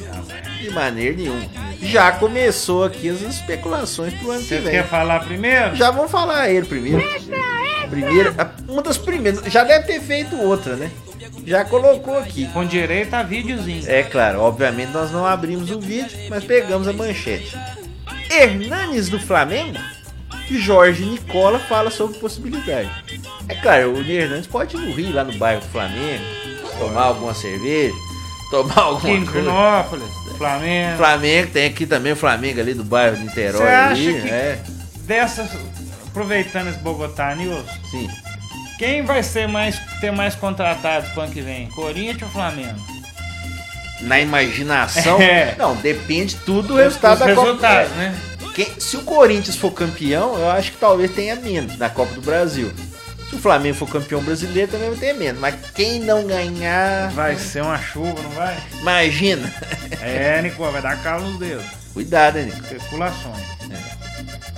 [0.61, 1.41] De maneira nenhuma.
[1.81, 4.71] Já começou aqui as especulações pro ano que Você vem.
[4.71, 5.75] quer falar primeiro?
[5.75, 7.03] Já vamos falar ele primeiro.
[7.89, 8.33] Primeira,
[8.67, 10.89] uma das primeiras, já deve ter feito outra, né?
[11.45, 12.47] Já colocou aqui.
[12.53, 13.83] Com direito a videozinho.
[13.89, 17.57] É claro, obviamente nós não abrimos o vídeo, mas pegamos a manchete.
[18.29, 19.77] Hernanes do Flamengo
[20.49, 22.89] e Jorge Nicola fala sobre possibilidade.
[23.47, 26.23] É claro, o Hernandes pode ir no Rio, lá no bairro do Flamengo,
[26.77, 27.93] tomar alguma cerveja,
[28.51, 29.49] tomar alguma em coisa.
[30.37, 30.97] Flamengo.
[30.97, 33.59] Flamengo, tem aqui também o Flamengo ali do bairro de Niterói.
[33.61, 34.59] Você acha ali, que- é,
[35.07, 35.49] Dessas,
[36.07, 38.09] aproveitando esse Bogotá News, sim.
[38.77, 41.67] Quem vai ser mais, ter mais contratados pro ano que vem?
[41.69, 42.79] Corinthians ou Flamengo?
[44.01, 45.55] Na imaginação, É.
[45.57, 47.47] não, depende tudo do resultado Os da Copa.
[47.47, 47.95] resultados, é.
[47.95, 48.15] né?
[48.53, 52.21] Quem- se o Corinthians for campeão, eu acho que talvez tenha menos na Copa do
[52.21, 52.71] Brasil.
[53.29, 55.39] Se o Flamengo for campeão brasileiro, também vai ter menos.
[55.41, 58.57] Mas quem não ganhar, Vai ser uma chuva, não vai?
[58.79, 59.51] imagina.
[60.01, 61.65] É, Nicola, vai dar calo nos dedos.
[61.93, 62.61] Cuidado, hein, Nico?
[62.61, 63.45] Especulações.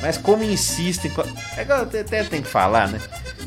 [0.02, 1.10] Mas como insistem.
[1.12, 1.24] Com...
[1.58, 3.02] É até, tenho que falar, né?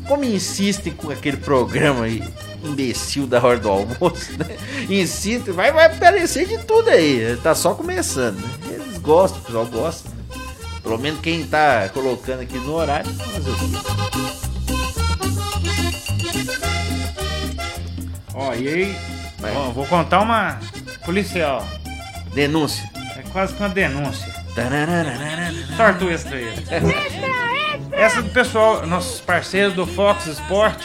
[0.07, 2.23] Como insistem com aquele programa aí,
[2.63, 4.57] imbecil da hora do almoço, né?
[4.89, 7.37] Insistem, vai, vai aparecer de tudo aí.
[7.41, 8.49] Tá só começando, né?
[8.71, 10.09] Eles gostam, o pessoal gosta.
[10.81, 13.65] Pelo menos quem tá colocando aqui no horário, fazer o quê?
[18.33, 18.97] Ó, e aí,
[19.55, 20.59] ó, vou contar uma
[21.05, 21.65] policial.
[22.33, 22.89] Denúncia.
[23.17, 24.27] É quase que uma denúncia.
[24.55, 25.53] Tararararara.
[25.77, 26.53] Sorte o extra aí.
[27.95, 30.81] Essa do pessoal, nossos parceiros do Fox Sport.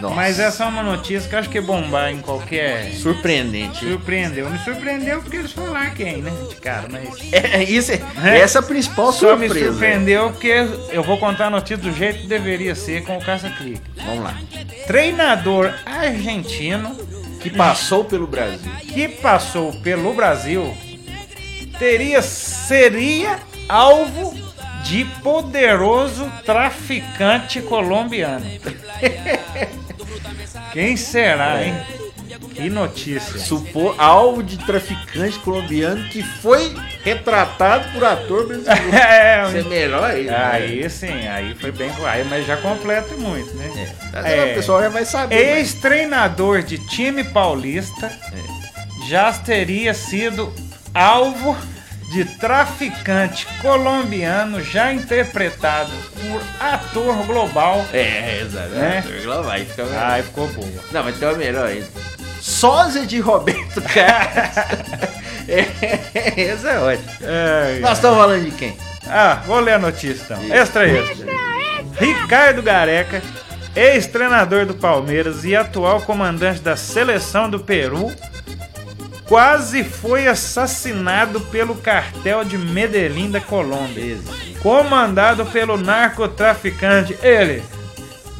[0.00, 0.14] Nossa.
[0.14, 2.90] Mas essa é uma notícia que eu acho que é bombar em qualquer.
[2.94, 3.78] Surpreendente.
[3.88, 4.50] Surpreendeu.
[4.50, 6.32] Me surpreendeu porque eles falaram quem, né?
[6.48, 7.08] De cara, mas.
[7.32, 8.38] É, isso é, É.
[8.40, 9.70] essa é a principal Só me surpresa.
[9.72, 10.52] surpreendeu porque
[10.90, 13.82] eu vou contar a notícia do jeito que deveria ser com o Caça Clique.
[14.04, 14.36] Vamos lá.
[14.86, 16.96] Treinador argentino
[17.40, 18.70] Que passou pelo Brasil.
[18.92, 20.76] que passou pelo Brasil
[21.78, 23.38] teria seria
[23.68, 24.34] alvo
[24.84, 28.44] de poderoso traficante colombiano.
[30.72, 31.74] Quem será, hein?
[32.54, 33.38] Que notícia.
[33.38, 38.82] Supor alvo de traficante colombiano que foi retratado por ator brasileiro.
[38.94, 40.24] É, Isso é melhor aí.
[40.24, 40.48] né?
[40.52, 43.92] aí sim, aí foi bem claro, mas já completa muito, né?
[44.24, 44.52] É.
[44.52, 45.34] O pessoal já vai saber.
[45.34, 48.10] mas- Ex-treinador de time paulista
[49.08, 50.52] já teria sido
[50.94, 51.56] alvo
[52.14, 57.84] de traficante colombiano já interpretado por ator global.
[57.92, 58.68] É, exato.
[58.68, 59.02] Né?
[59.24, 60.00] Lá vai, fica melhor.
[60.02, 60.68] Ai, ficou boa.
[60.92, 61.88] Não, mas tem uma melhor ainda.
[62.40, 64.56] Sósia de Roberto Carlos.
[65.48, 67.10] é, essa é ótima.
[67.22, 68.76] Ai, Nós estamos falando de quem?
[69.08, 70.54] Ah, vou ler a notícia então.
[70.54, 71.26] Extra, extra.
[71.98, 73.20] Ricardo Gareca,
[73.74, 78.12] ex-treinador do Palmeiras e atual comandante da seleção do Peru,
[79.26, 84.18] quase foi assassinado pelo cartel de Medellín da Colômbia,
[84.62, 87.62] comandado pelo narcotraficante, ele,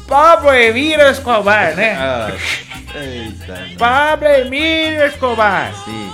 [0.07, 1.97] Pablo Emílio Escobar, né?
[2.97, 3.75] Ah, eita.
[3.77, 5.73] Pablo Emílio Escobar.
[5.83, 6.11] Sim.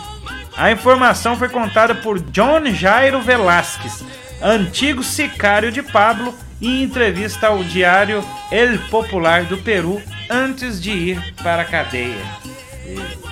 [0.57, 4.03] A informação foi contada por John Jairo Velasquez,
[4.41, 11.34] antigo sicário de Pablo, em entrevista ao diário El Popular do Peru antes de ir
[11.43, 12.26] para a cadeia.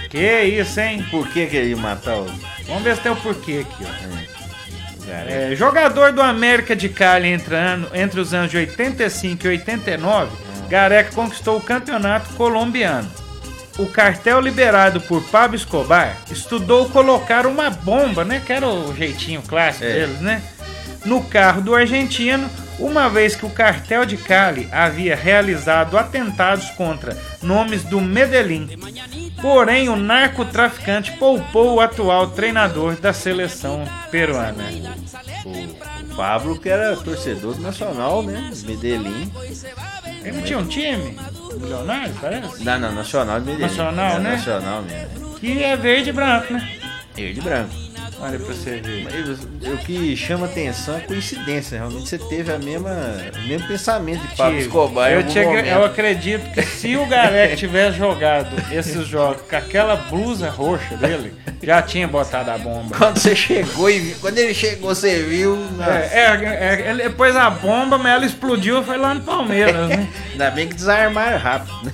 [0.10, 1.06] Que isso, hein?
[1.12, 2.26] Por que que ele ia matar o...
[2.68, 5.10] Vamos ver se tem o porquê aqui, ó.
[5.12, 10.30] É, jogador do América de Cali entre, ano- entre os anos de 85 e 89,
[10.70, 13.10] Gareca conquistou o campeonato colombiano.
[13.80, 18.42] O cartel liberado por Pablo Escobar estudou colocar uma bomba, né?
[18.46, 19.94] Que era o jeitinho clássico É.
[19.94, 20.42] deles, né?
[21.06, 22.48] No carro do argentino,
[22.80, 28.70] uma vez que o cartel de Cali havia realizado atentados contra nomes do Medellín.
[29.42, 34.66] Porém, o narcotraficante poupou o atual treinador da seleção peruana.
[35.46, 38.52] O Pablo, que era torcedor do Nacional, né?
[38.66, 39.32] Medellín.
[40.24, 41.18] Ele não tinha um time?
[41.54, 42.64] Milionário, parece?
[42.64, 43.68] Não, não, Nacional de Medellín.
[43.68, 44.32] Nacional, É, né?
[44.32, 45.36] Nacional mesmo.
[45.40, 46.78] Que é verde e branco, né?
[47.16, 47.89] Verde e branco.
[48.22, 49.04] Olha pra você ver.
[49.06, 49.40] Mas
[49.74, 51.78] O que chama atenção é coincidência.
[51.78, 52.92] Realmente você teve a mesma,
[53.36, 54.58] o mesmo pensamento de Pablo.
[54.60, 55.12] Escobar.
[55.12, 60.50] eu, tinha- eu acredito que se o Gareca tivesse jogado esses jogos com aquela blusa
[60.50, 62.96] roxa dele, já tinha botado a bomba.
[62.98, 65.58] Quando você chegou e quando ele chegou, você viu.
[65.88, 69.88] É, é, é, ele depois a bomba, mas ela explodiu e foi lá no Palmeiras,
[69.90, 70.08] né?
[70.32, 71.92] Ainda bem que desarmaram rápido.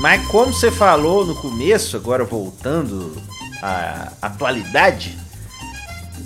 [0.00, 3.20] Mas como você falou no começo, agora voltando
[3.62, 5.18] à atualidade,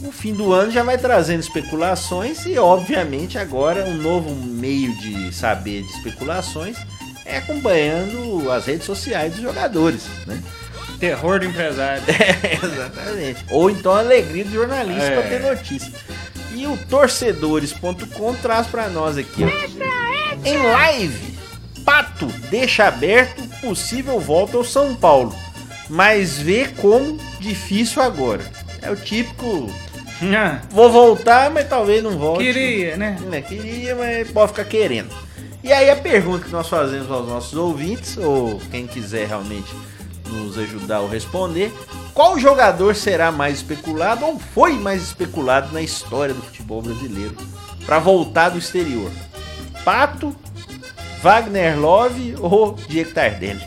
[0.04, 5.32] o fim do ano já vai trazendo especulações e, obviamente, agora um novo meio de
[5.34, 6.76] saber de especulações
[7.24, 10.42] é acompanhando as redes sociais dos jogadores, né?
[10.98, 12.02] Terror do empresário.
[12.62, 13.44] Exatamente.
[13.50, 15.20] Ou então a alegria do jornalista É.
[15.20, 15.92] para ter notícia.
[16.54, 20.46] E o torcedores.com traz para nós aqui, ó.
[20.46, 21.31] Em live,
[21.84, 25.34] Pato deixa aberto possível volta ao São Paulo,
[25.88, 28.42] mas vê como difícil agora.
[28.80, 29.70] É o típico,
[30.36, 32.44] Ah, vou voltar, mas talvez não volte.
[32.44, 33.16] Queria, né?
[33.32, 35.10] É, queria, mas pode ficar querendo.
[35.62, 39.72] E aí a pergunta que nós fazemos aos nossos ouvintes, ou quem quiser realmente
[40.28, 41.72] nos ajudar ou responder,
[42.14, 47.36] qual jogador será mais especulado ou foi mais especulado na história do futebol brasileiro
[47.86, 49.10] para voltar do exterior?
[49.84, 50.34] Pato,
[51.22, 53.62] Wagner Love ou Diego Tardelli?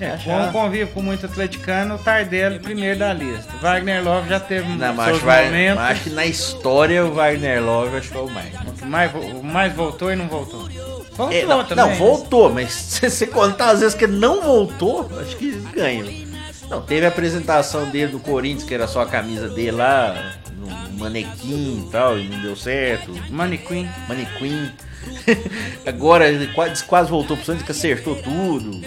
[0.00, 3.50] É, como convive com muito atleticano, o Tardelli primeiro da lista.
[3.60, 5.76] Wagner Love já teve Não, mas seus acho, vai- momentos.
[5.76, 8.48] mas acho que na história o Wagner Love acho que é o mais.
[8.78, 9.10] que mais,
[9.42, 10.68] mais voltou e não voltou.
[11.16, 11.84] Voltou É, não, também.
[11.84, 16.24] não, voltou, mas se você contar as vezes que ele não voltou, acho que ganha.
[16.68, 20.98] Não, teve a apresentação dele do Corinthians, que era só a camisa dele lá, no
[20.98, 23.12] manequim e tal, e não deu certo.
[23.30, 23.88] Manequim.
[24.08, 24.70] Manequim.
[25.86, 28.80] Agora ele quase, quase voltou pro Santos, que acertou tudo.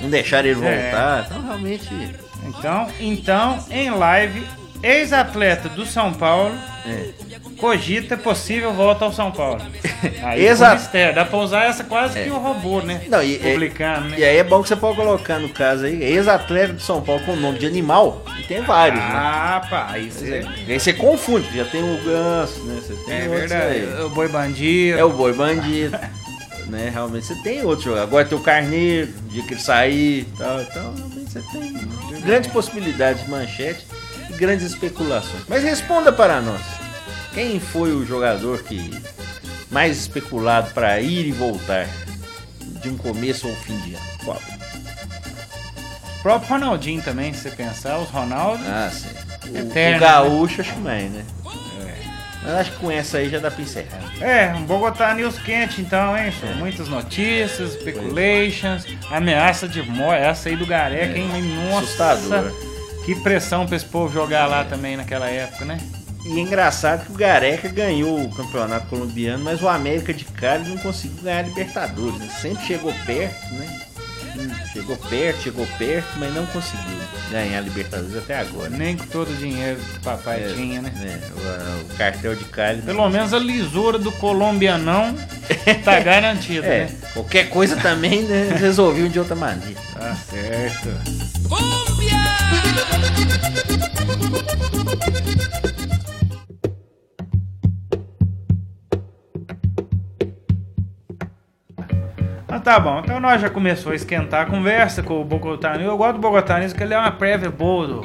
[0.00, 0.90] Não deixaram ele É.
[0.90, 1.26] voltar.
[1.26, 1.88] Então, realmente.
[2.44, 4.44] Então, então, em live,
[4.82, 6.52] ex-atleta do São Paulo
[6.86, 7.31] É.
[7.62, 9.62] cogita possível volta ao São Paulo.
[10.24, 10.82] Aí Exato.
[10.82, 11.14] Mistério.
[11.14, 12.24] Dá pra usar essa quase É.
[12.24, 13.02] que o robô, né?
[13.08, 14.16] Não, e, é- Publicando, né?
[14.18, 17.22] e aí é bom que você pode colocar no caso aí, ex-atleta de São Paulo
[17.24, 19.10] com nome de animal, e tem vários, né?
[19.14, 20.44] Ah, pá, aí você...
[20.66, 22.80] E aí você confunde, já tem o ganso, né?
[22.82, 23.64] Você tem É verdade.
[23.76, 24.02] aí.
[24.04, 24.98] O boi bandido.
[24.98, 25.96] É o boi bandido.
[26.66, 26.90] né?
[26.92, 27.96] Realmente você tem outro.
[28.00, 30.60] Agora tem o carneiro, o dia que ele sair e tal.
[30.62, 33.86] Então, realmente você tem grandes possibilidades de manchete
[34.30, 35.44] e grandes especulações.
[35.48, 36.60] Mas responda para nós.
[37.32, 38.90] Quem foi o jogador que
[39.70, 41.88] mais especulado para ir e voltar
[42.82, 44.04] de um começo ao fim de ano?
[44.24, 44.36] Qual?
[46.18, 48.62] O próprio Ronaldinho também, se você pensar, os Ronaldo.
[48.66, 49.08] Ah, sim.
[49.50, 51.24] O, Eterno, o gaúcho acho que mais, né?
[52.44, 54.00] Mas acho que com essa aí já dá pra encerrar.
[54.20, 56.32] É, um Bogotá News quente então, hein?
[56.40, 60.22] São muitas notícias, speculations, ameaça de morte.
[60.22, 61.28] Essa aí do Gareca, hein?
[61.70, 62.52] Nossa, Assustador.
[63.04, 65.78] que pressão pra esse povo jogar lá também naquela época, né?
[66.24, 70.68] E é engraçado que o Gareca ganhou o campeonato colombiano, mas o América de Cali
[70.68, 72.18] não conseguiu ganhar a Libertadores.
[72.18, 72.28] Né?
[72.40, 73.80] Sempre chegou perto, né?
[74.72, 76.96] Chegou perto, chegou perto, mas não conseguiu
[77.30, 78.70] ganhar a Libertadores até agora.
[78.70, 78.78] né?
[78.78, 80.90] Nem com todo o dinheiro que o papai É, tinha, né?
[81.02, 82.80] é, o, o cartel de Cali.
[82.82, 85.14] Pelo menos a lisura do colombianão
[85.84, 86.96] tá garantida, É, né?
[87.12, 89.78] qualquer coisa também né, resolviam de outra maneira.
[89.92, 90.88] Tá certo.
[91.50, 91.82] Ah,
[102.62, 103.00] tá bom.
[103.04, 105.88] Então nós já começou a esquentar a conversa com o Bogotá News.
[105.88, 108.00] Eu gosto do Bogotá News porque ele é uma prévia boa do,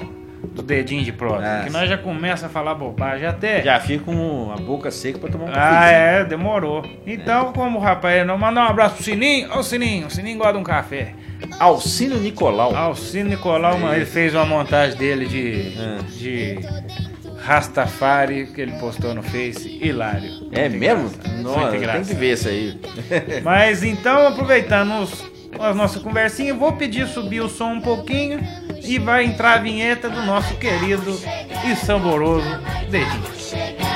[0.54, 1.46] do dedinho de prosa.
[1.46, 1.78] Ah, que sim.
[1.78, 3.62] nós já começa a falar bobagem até.
[3.64, 6.00] Já fica com a boca seca pra tomar um Ah, cafezinho.
[6.00, 6.84] é, demorou.
[7.06, 10.54] Então, como o rapaz não mandar um abraço pro Sininho, ô Sininho, o Sininho gosta
[10.54, 11.14] de um café.
[11.60, 12.76] Alcino Nicolau.
[12.76, 16.00] Alcino Nicolau, mano, ele fez uma montagem dele de, Ah.
[16.10, 16.60] de
[17.48, 20.50] Rastafari que ele postou no Face, hilário.
[20.52, 21.06] É mesmo?
[21.10, 22.78] engraçado, Nossa, tem que ver isso aí.
[23.42, 25.24] Mas então, aproveitando os-
[25.58, 28.40] a nossa conversinha, vou pedir subir o som um pouquinho
[28.84, 31.18] e vai entrar a vinheta do nosso querido
[31.66, 32.46] e saboroso
[32.92, 33.87] dedinho.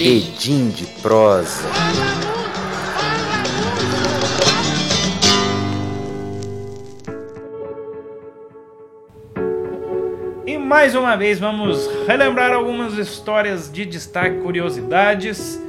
[0.00, 1.68] Edim de prosa.
[10.46, 15.60] E mais uma vez vamos relembrar algumas histórias de destaque, curiosidades.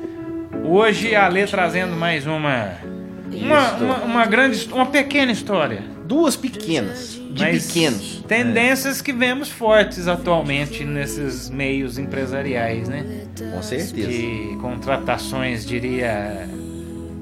[0.63, 2.77] Hoje a Lê trazendo mais uma
[3.33, 5.81] uma, uma, uma grande, uma pequena história.
[6.05, 8.18] Duas pequenas, de mas pequenos.
[8.29, 13.25] Tendências que vemos fortes atualmente nesses meios empresariais, né?
[13.41, 14.07] É, com certeza.
[14.07, 16.47] De contratações, diria,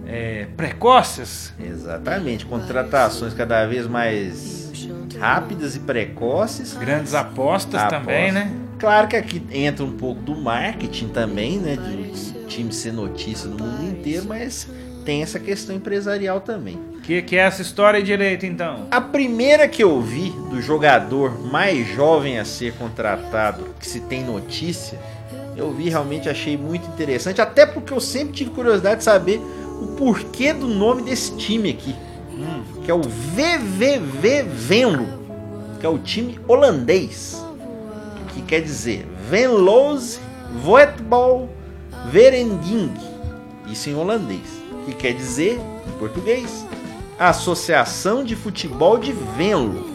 [0.05, 1.53] é, precoces.
[1.57, 4.71] Exatamente, contratações cada vez mais
[5.17, 6.73] rápidas e precoces.
[6.73, 7.99] Grandes apostas Aposta.
[7.99, 8.51] também, né?
[8.77, 11.77] Claro que aqui entra um pouco do marketing também, né?
[11.77, 14.67] De time ser notícia no mundo inteiro, mas
[15.07, 16.77] tem essa questão empresarial também.
[17.01, 18.87] Que, que é essa história direito, então?
[18.91, 24.21] A primeira que eu vi do jogador mais jovem a ser contratado, que se tem
[24.25, 24.99] notícia,
[25.55, 29.39] eu vi realmente achei muito interessante, até porque eu sempre tive curiosidade de saber
[29.81, 31.95] o porquê do nome desse time aqui,
[32.33, 35.07] Hum, que é o VVV Venlo,
[35.79, 37.41] que é o time holandês,
[38.33, 40.19] que quer dizer Venloze
[40.61, 41.47] Voetbal
[42.11, 42.91] Vereniging,
[43.71, 44.56] isso em holandês,
[44.87, 46.65] que quer dizer, em português,
[47.19, 49.85] Associação de Futebol de Venlo.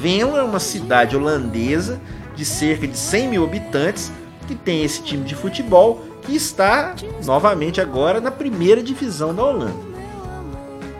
[0.00, 2.00] Venlo é uma cidade holandesa
[2.34, 4.10] de cerca de 100 mil habitantes
[4.48, 6.94] que tem esse time de futebol que está
[7.24, 9.90] novamente agora na primeira divisão da Holanda.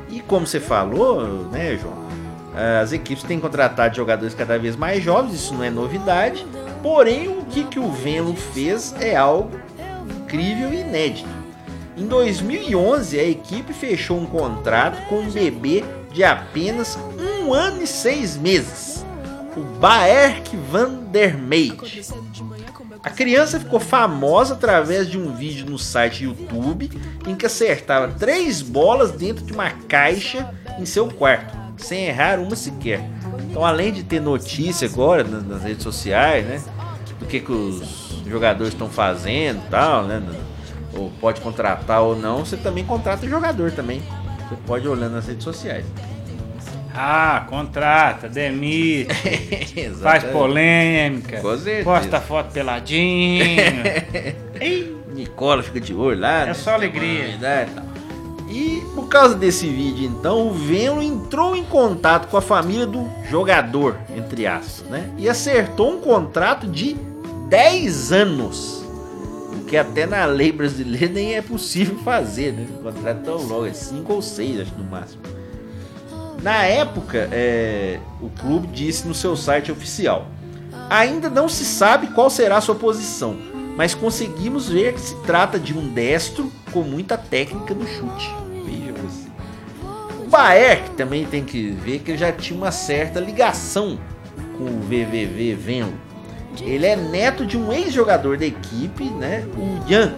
[0.09, 1.99] E como você falou, né, João?
[2.81, 6.47] As equipes têm contratado jogadores cada vez mais jovens, isso não é novidade.
[6.83, 9.51] Porém, o que, que o Venlo fez é algo
[10.09, 11.40] incrível e inédito.
[12.01, 17.87] Em 2011, a equipe fechou um contrato com um bebê de apenas um ano e
[17.87, 19.05] seis meses,
[19.55, 21.37] o Baerk van der.
[23.03, 26.91] A criança ficou famosa através de um vídeo no site YouTube
[27.29, 32.57] em que acertava três bolas dentro de uma caixa em seu quarto, sem errar uma
[32.57, 33.03] sequer.
[33.51, 36.63] Então, além de ter notícia agora nas, redes sociais, né,
[37.19, 40.23] do que, que os jogadores estão fazendo, tal, né,
[40.95, 44.03] ou pode contratar ou não, você também contrata o jogador também.
[44.49, 45.85] Você pode ir olhando nas redes sociais.
[46.95, 49.09] Ah, contrata, demite,
[50.03, 51.41] faz polêmica,
[51.85, 53.45] posta foto peladinho.
[55.15, 56.43] Nicola fica de olho lá.
[56.43, 56.55] É né?
[56.55, 57.37] só alegria.
[57.37, 57.85] Né, e tal.
[58.51, 63.09] E por causa desse vídeo, então, o Venlo entrou em contato com a família do
[63.31, 65.09] jogador, entre aspas, né?
[65.17, 66.97] E acertou um contrato de
[67.49, 68.80] 10 anos.
[69.71, 72.67] Que até na lei brasileira nem é possível fazer, né?
[72.69, 75.23] Um contrato tão longo, é 5 ou 6, acho no máximo.
[76.43, 80.27] Na época, é, o clube disse no seu site oficial:
[80.89, 83.37] Ainda não se sabe qual será a sua posição,
[83.77, 88.29] mas conseguimos ver que se trata de um destro com muita técnica no chute.
[88.65, 89.29] Veja você.
[90.25, 94.01] O Baer, também tem que ver que já tinha uma certa ligação
[94.59, 96.10] com o VVV Venlo.
[96.61, 99.47] Ele é neto de um ex-jogador da equipe, né?
[99.57, 100.15] O Jan.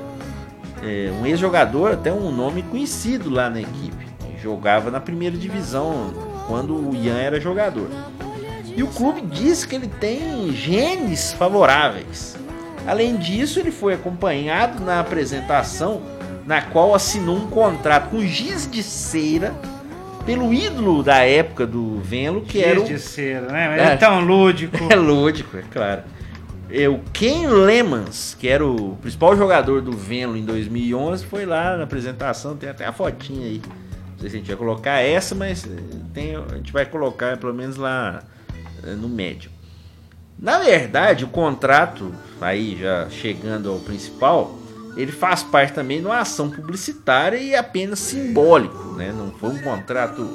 [0.83, 4.07] É, um ex-jogador, até um nome conhecido lá na equipe.
[4.43, 6.13] Jogava na primeira divisão
[6.49, 7.89] quando o Ian era jogador.
[8.75, 12.37] E o clube diz que ele tem genes favoráveis.
[12.87, 16.03] Além disso, ele foi acompanhado na apresentação
[16.45, 19.55] na qual assinou um contrato com giz de cera
[20.27, 23.79] pelo ídolo da época do Venlo, que era o de cera, né?
[23.79, 23.85] É.
[23.93, 24.77] É tão lúdico.
[24.91, 26.03] é lúdico, é claro.
[26.89, 31.85] O Ken Lemans, que era o principal jogador do Venlo em 2011, foi lá na
[31.85, 33.61] apresentação, tem até a fotinha aí.
[34.13, 35.69] Não sei se a gente vai colocar essa, mas eh,
[36.15, 38.23] tem, a gente vai colocar pelo menos lá
[38.85, 39.51] eh, no médio.
[40.39, 42.11] Na verdade, o contrato,
[42.41, 44.59] aí já chegando ao principal,
[44.97, 49.13] ele faz parte também de uma ação publicitária e apenas simbólico, né?
[49.13, 50.27] Não foi um contrato,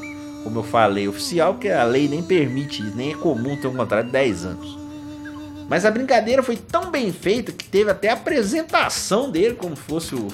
[0.43, 4.05] como eu falei, oficial, porque a lei nem permite nem é comum ter um contrato
[4.05, 4.86] de 10 anos.
[5.69, 10.15] Mas a brincadeira foi tão bem feita que teve até a apresentação dele, como fosse
[10.15, 10.27] o,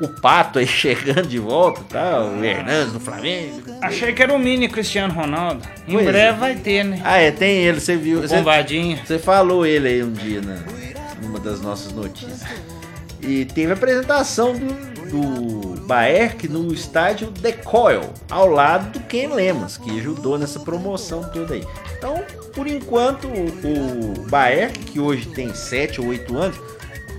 [0.00, 2.22] o Pato aí chegando de volta, tá?
[2.22, 3.62] o Hernandes no Flamengo.
[3.82, 5.62] Achei que era o mini Cristiano Ronaldo.
[5.86, 6.40] Em Pois breve é.
[6.40, 7.00] vai ter, né?
[7.04, 8.22] Ah, é, tem ele, você viu.
[8.22, 9.02] Você, Bombadinha.
[9.04, 10.56] você falou ele aí um dia na,
[11.22, 12.44] numa das nossas notícias.
[13.20, 19.28] E teve a apresentação do, do Baerk no estádio The Coil, ao lado do Ken
[19.28, 21.66] Lemas, que ajudou nessa promoção toda aí.
[21.96, 22.22] Então,
[22.54, 26.60] por enquanto, o, Baerk, que hoje tem 7 ou 8 anos,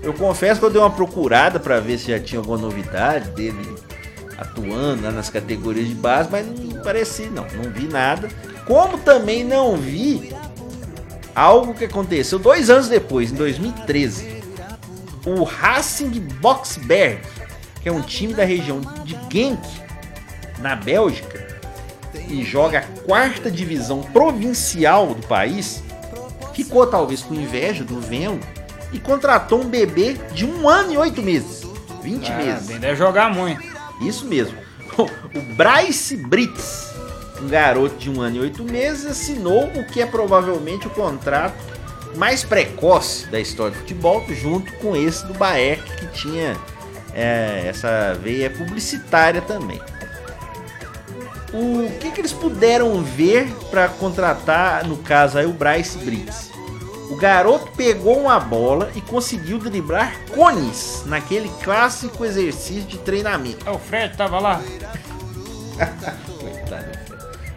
[0.02, 3.76] eu confesso que eu dei uma procurada para ver se já tinha alguma novidade dele
[4.38, 8.28] atuando nas categorias de base, mas não parecia não, não vi nada.
[8.66, 10.32] Como também não vi
[11.34, 14.40] algo que aconteceu dois anos depois, em 2013.
[15.26, 17.20] O Racing Boxberg,
[17.82, 19.60] que é um time da região de Genk,
[20.58, 21.48] na Bélgica,
[22.28, 25.82] e joga a quarta divisão provincial do país,
[26.52, 28.38] ficou talvez com inveja do Venlo
[28.92, 31.62] e contratou um bebê de um ano e oito meses.
[32.02, 32.66] 20 Ah, meses.
[32.66, 33.62] bem, deve jogar muito.
[34.00, 34.56] Isso mesmo.
[34.98, 36.90] O Bryce Brits,
[37.40, 41.54] um garoto de um ano e oito meses, assinou o que é provavelmente o contrato
[42.16, 46.56] mais precoce da história do futebol, junto com esse do Baek, que tinha
[47.14, 49.80] é, essa veia publicitária também.
[51.52, 56.50] O que, que eles puderam ver para contratar, no caso aí, o Bryce Brits?
[57.10, 63.68] O garoto pegou uma bola e conseguiu driblar cones naquele clássico exercício de treinamento.
[63.68, 64.62] É, o Fred tava lá.
[66.40, 67.00] Coitado.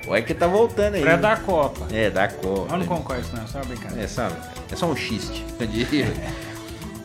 [0.08, 1.02] Olha que tá voltando aí.
[1.02, 1.22] Fred né?
[1.22, 1.88] da Copa.
[1.92, 2.74] É, da Copa.
[2.74, 3.48] Eu não concordo com isso, não.
[3.48, 4.04] Só uma brincadeira.
[4.04, 4.36] É, sabe?
[4.72, 6.12] É só um xiste, eu diria.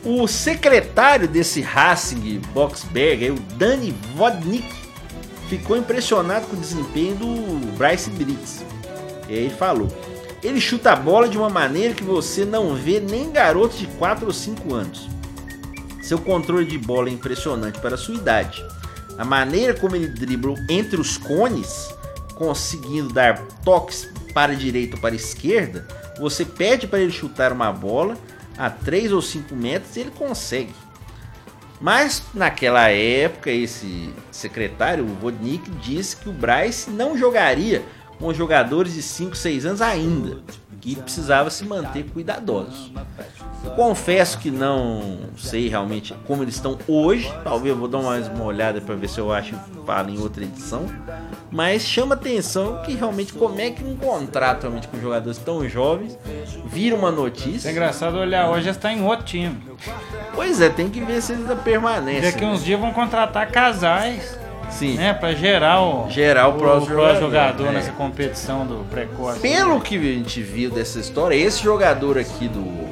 [0.05, 4.68] O secretário desse Racing Boxberg, o Dani Vodnik,
[5.49, 8.64] ficou impressionado com o desempenho do Bryce Brits.
[9.28, 9.88] E aí ele falou:
[10.42, 14.26] ele chuta a bola de uma maneira que você não vê nem garotos de 4
[14.26, 15.09] ou 5 anos.
[16.01, 18.64] Seu controle de bola é impressionante para a sua idade.
[19.18, 21.92] A maneira como ele dribla entre os cones,
[22.36, 25.86] conseguindo dar toques para a direita ou para a esquerda,
[26.20, 28.16] você pede para ele chutar uma bola
[28.59, 30.75] a 3 ou 5 metros ele consegue.
[31.81, 37.85] Mas naquela época, esse secretário, o Vodnik, disse que o Bryce não jogaria
[38.19, 40.43] com jogadores de 5, 6 anos ainda,
[40.81, 42.93] que precisava se manter cuidadoso.
[43.64, 48.29] Eu confesso que não sei realmente como eles estão hoje, talvez eu vou dar mais
[48.29, 50.87] uma olhada para ver se eu acho que fala em outra edição,
[51.51, 56.16] mas chama atenção que realmente como é que um contrato realmente com jogadores tão jovens
[56.66, 57.70] vira uma Isso é notícia.
[57.70, 59.57] engraçado olhar hoje, está em outro time.
[60.35, 62.31] Pois é, tem que ver se eles permanecem.
[62.31, 62.66] Daqui uns né?
[62.66, 64.39] dias vão contratar casais,
[64.71, 64.95] Sim.
[64.95, 65.12] né?
[65.14, 67.73] Pra gerar o, Gerar o próximo jogador, jogador né?
[67.73, 69.41] nessa competição do precoce.
[69.41, 72.89] Pelo que a gente viu dessa história, esse jogador aqui do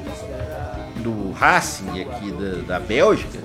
[1.07, 3.39] do Racing aqui da, da Bélgica,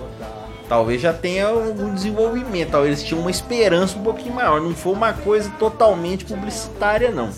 [0.68, 4.94] talvez já tenha algum desenvolvimento, talvez eles tinham uma esperança um pouquinho maior, não foi
[4.94, 7.30] uma coisa totalmente publicitária não.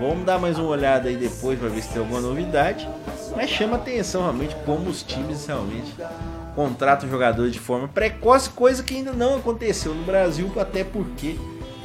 [0.00, 2.88] Vamos dar mais uma olhada aí depois para ver se tem alguma novidade,
[3.36, 5.94] mas chama atenção realmente como os times realmente
[6.54, 11.36] contrata o jogador de forma precoce, coisa que ainda não aconteceu no Brasil, até porque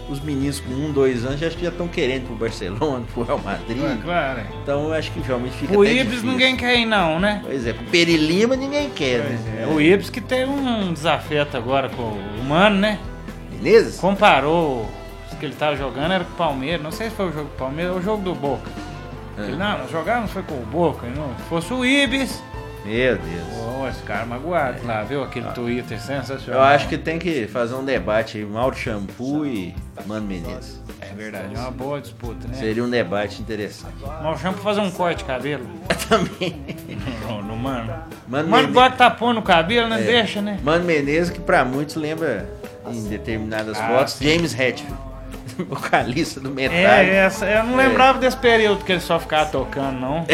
[0.09, 3.24] os meninos com um, dois anos já, acho que já estão querendo pro Barcelona, pro
[3.24, 3.84] Real Madrid.
[3.84, 4.39] É, claro.
[4.39, 4.45] é.
[4.63, 7.41] Então eu acho que realmente fica O Ibis ninguém quer ir não, né?
[7.43, 9.63] Pois é, pro Perilima ninguém quer, Pois né?
[9.63, 9.68] é.
[9.68, 12.99] O Ibis que teve um desafeto agora com o Mano, né?
[13.51, 13.99] Menezes?
[13.99, 14.89] Comparou
[15.39, 16.82] que ele tava jogando era com o Palmeiras.
[16.82, 18.70] Não sei se foi o jogo do Palmeiras ou o jogo do Boca.
[19.38, 19.43] É.
[19.43, 21.07] Ele, não, nós jogávamos foi com o Boca.
[21.07, 21.36] Não.
[21.38, 22.41] Se fosse o Ibis.
[22.86, 23.47] Meu Deus.
[23.82, 25.21] Ô, esse cara magoado lá, viu?
[25.23, 26.61] Aquele Twitter sensacional.
[26.61, 29.75] Eu acho que tem que fazer um debate aí, Mauro Shampoo e
[30.05, 30.82] Mano Menezes.
[31.01, 32.53] É verdade, é uma boa disputa, né?
[32.55, 33.93] Seria um debate interessante.
[33.99, 35.65] Chamamos pra fazer um corte de cabelo.
[36.07, 36.55] Também.
[37.28, 37.88] No, no mano.
[38.28, 38.73] Mano Mano, Menezes.
[38.73, 39.99] bota tapão no cabelo, né?
[40.01, 40.03] É.
[40.05, 40.59] Deixa, né?
[40.63, 42.47] Mano Menezes, que pra muitos lembra,
[42.89, 44.30] em determinadas Ah, fotos, sim.
[44.30, 44.95] James Hetfield,
[45.67, 46.84] vocalista do Metallica.
[46.88, 50.25] É, essa, eu não lembrava desse período que ele só ficava tocando, não.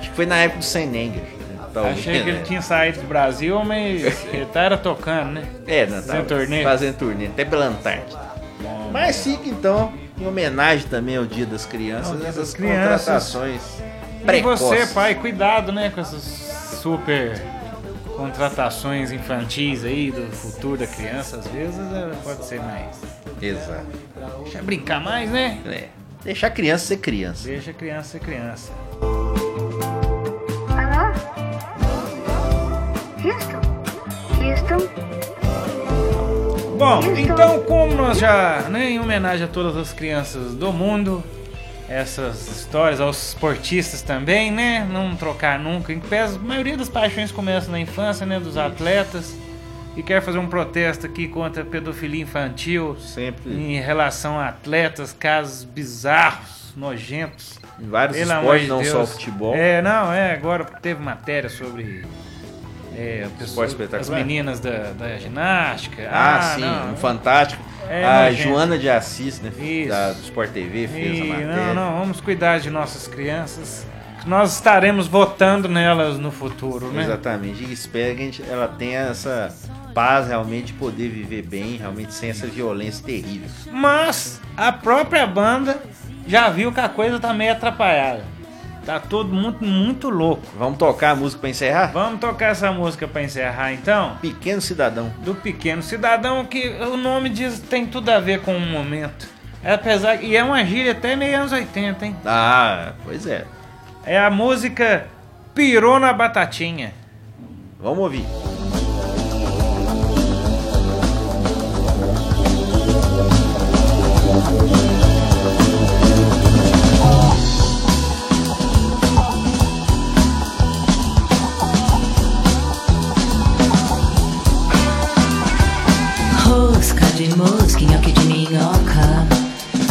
[0.00, 1.22] Acho que foi na época do Senenger.
[1.72, 2.44] talvez, Achei que ele né?
[2.44, 5.44] tinha saído do Brasil, mas ele tá era tocando, né?
[5.66, 6.62] É, não, Fazendo tava turnê.
[6.64, 8.20] Fazendo turnê, até pela Antártida.
[8.60, 13.00] Bom, Mas fica então, em homenagem também ao Dia das Crianças, Dia essas das Crianças.
[13.04, 13.62] contratações
[14.20, 14.66] E precoces.
[14.66, 16.22] você, pai, cuidado, né, com essas
[16.82, 17.40] super
[18.16, 23.00] contratações infantis aí do futuro da criança, às vezes é, pode ser mais.
[23.40, 23.86] Exato.
[24.42, 25.58] Deixa brincar mais, né?
[25.66, 25.84] É.
[26.22, 27.48] Deixar a criança ser criança.
[27.48, 28.70] Deixa a criança ser criança.
[33.24, 33.60] Houston?
[34.40, 34.88] Houston?
[36.78, 41.22] Bom, então como nós já, né, em homenagem a todas as crianças do mundo,
[41.86, 47.30] essas histórias aos esportistas também, né, não trocar nunca, em pese, a maioria das paixões
[47.30, 49.36] começam na infância, né, dos atletas,
[49.94, 55.12] e quero fazer um protesto aqui contra a pedofilia infantil Sempre em relação a atletas,
[55.12, 57.58] casos bizarros, nojentos.
[57.78, 59.54] em vários Pelo esportes, de não só futebol.
[59.54, 62.06] É, não, é, agora teve matéria sobre
[62.96, 64.18] é, as espetacular.
[64.18, 66.08] meninas da, da ginástica.
[66.10, 67.62] Ah, sim, não, um fantástico.
[67.88, 68.42] É a nojento.
[68.48, 69.50] Joana de Assis, né?
[69.58, 69.88] Isso.
[69.88, 71.74] Da, do Sport TV, fez a E, matéria.
[71.74, 73.86] não, não, vamos cuidar de nossas crianças.
[74.26, 77.02] Nós estaremos votando nelas no futuro, né?
[77.04, 77.64] Exatamente.
[77.64, 79.52] E espero que a gente, ela tenha essa
[79.94, 83.48] paz realmente de poder viver bem, realmente sem essa violência terrível.
[83.72, 85.80] Mas a própria banda
[86.26, 88.22] já viu que a coisa tá meio atrapalhada.
[88.90, 90.42] Tá todo mundo muito louco.
[90.58, 91.92] Vamos tocar a música pra encerrar?
[91.92, 94.16] Vamos tocar essa música pra encerrar então?
[94.20, 95.12] Pequeno Cidadão.
[95.24, 99.28] do pequeno cidadão que o nome diz tem tudo a ver com o momento.
[99.62, 102.16] É, Apesar e é uma gíria até meio anos 80, hein?
[102.26, 103.44] Ah, pois é.
[104.04, 105.06] É a música
[105.54, 106.92] Pirou na Batatinha.
[107.78, 108.24] Vamos ouvir.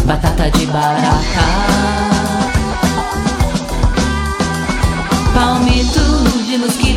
[0.09, 1.21] Batata de barata,
[5.35, 6.01] palmito
[6.47, 6.88] de mosquito,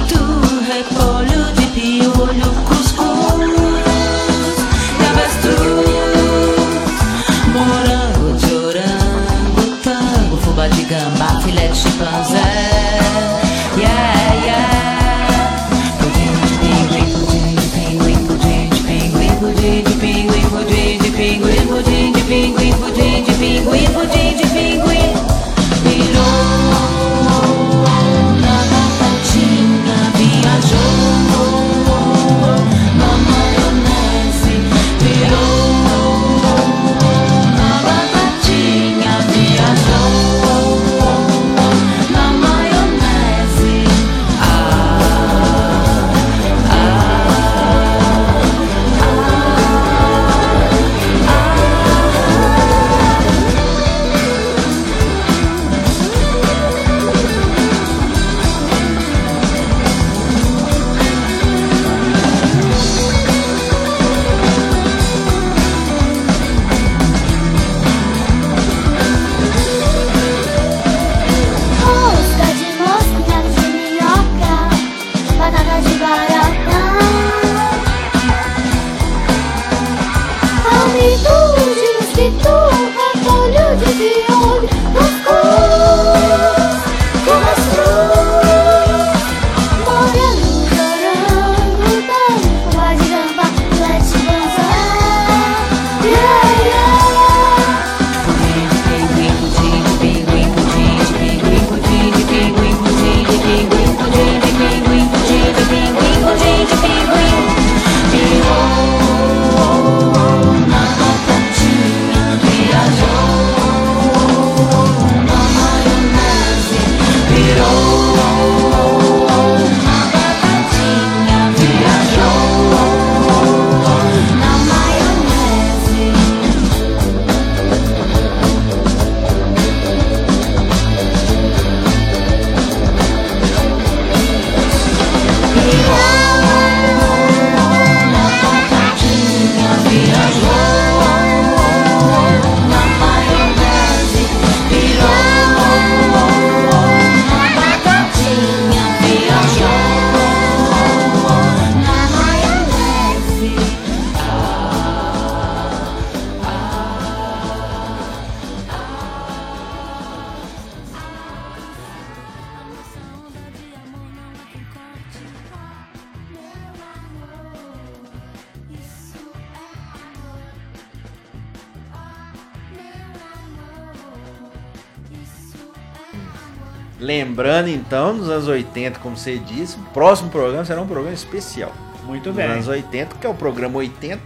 [178.53, 181.73] 80, como você disse, o próximo programa será um programa especial.
[182.05, 182.47] Muito Nos bem.
[182.47, 184.21] anos 80, que é o programa 80,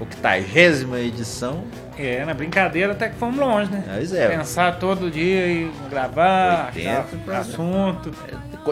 [0.00, 1.64] 80 edição.
[1.98, 3.84] É, na brincadeira até que fomos longe, né?
[3.86, 4.28] Pois é.
[4.28, 8.10] Pensar todo dia e gravar, 80 achar assunto,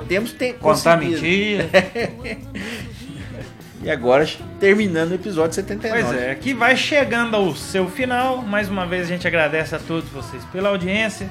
[0.07, 1.68] Temos tem contar mentira.
[3.81, 6.03] E agora terminando o episódio 79.
[6.03, 8.43] Pois é, que vai chegando ao seu final.
[8.43, 11.31] Mais uma vez a gente agradece a todos vocês pela audiência.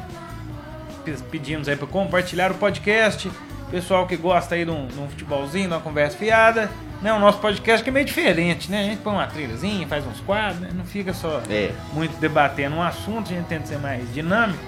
[1.12, 3.32] Pe- Pedimos aí para compartilhar o podcast.
[3.72, 6.70] Pessoal que gosta aí de um, de um futebolzinho, de uma conversa fiada.
[7.02, 8.82] Né, o nosso podcast que é meio diferente, né?
[8.82, 10.70] A gente põe uma trilhazinha, faz uns quadros, né?
[10.74, 11.72] não fica só É.
[11.94, 14.60] muito debatendo um assunto, a gente tenta ser mais dinâmico.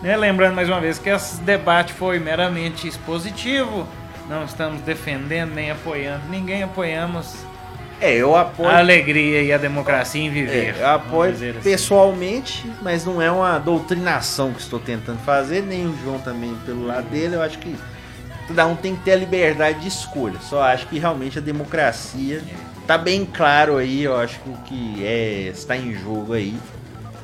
[0.00, 0.16] Né?
[0.16, 3.84] Lembrando mais uma vez que esse debate foi meramente expositivo.
[4.28, 7.34] Não estamos defendendo nem apoiando ninguém, apoiamos
[8.02, 8.68] É, eu apoio.
[8.68, 10.74] a alegria e a democracia em viver.
[10.76, 11.52] É, eu apoio assim.
[11.62, 16.84] pessoalmente, mas não é uma doutrinação que estou tentando fazer, nem o João também pelo
[16.84, 17.36] lado dele.
[17.36, 17.76] Eu acho que
[18.48, 20.40] cada um tem que ter a liberdade de escolha.
[20.40, 22.42] Só acho que realmente a democracia
[22.88, 24.02] tá bem claro aí.
[24.02, 26.56] Eu acho que o que é está em jogo aí.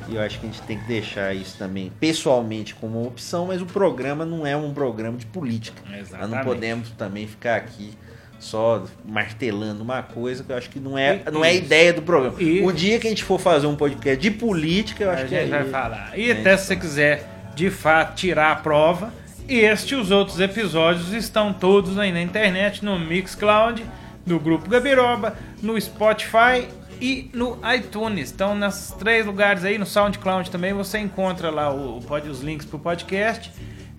[0.07, 3.47] E eu acho que a gente tem que deixar isso também pessoalmente como uma opção,
[3.47, 5.81] mas o programa não é um programa de política.
[5.83, 6.45] Nós não Exatamente.
[6.45, 7.93] podemos também ficar aqui
[8.39, 11.63] só martelando uma coisa que eu acho que não é, não é a isso.
[11.65, 12.41] ideia do programa.
[12.41, 15.23] E- O dia que a gente for fazer um podcast de política, eu A acho
[15.25, 16.17] que gente aí- vai falar.
[16.17, 19.13] E É, até se você quiser, de fato, tirar a prova,
[19.47, 23.83] este e os outros episódios estão todos aí na internet, no Mixcloud,
[24.25, 26.67] no Grupo Gabiroba, no Spotify
[27.01, 28.31] e no iTunes.
[28.31, 32.77] Então, nesses três lugares aí, no SoundCloud também, você encontra lá o, os links para
[32.77, 33.51] o podcast,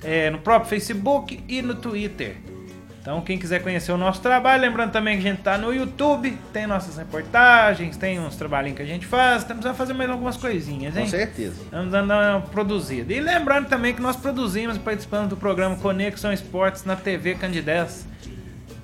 [0.05, 2.37] é, no próprio Facebook e no Twitter.
[3.01, 6.37] Então, quem quiser conhecer o nosso trabalho, lembrando também que a gente tá no YouTube,
[6.53, 10.37] tem nossas reportagens, tem uns trabalhinhos que a gente faz, estamos a fazer mais algumas
[10.37, 11.05] coisinhas, hein?
[11.05, 11.63] Com certeza.
[11.63, 13.11] Estamos dando uma produzida.
[13.15, 18.07] E lembrando também que nós produzimos e participamos do programa Conexão Esportes na TV Candidez,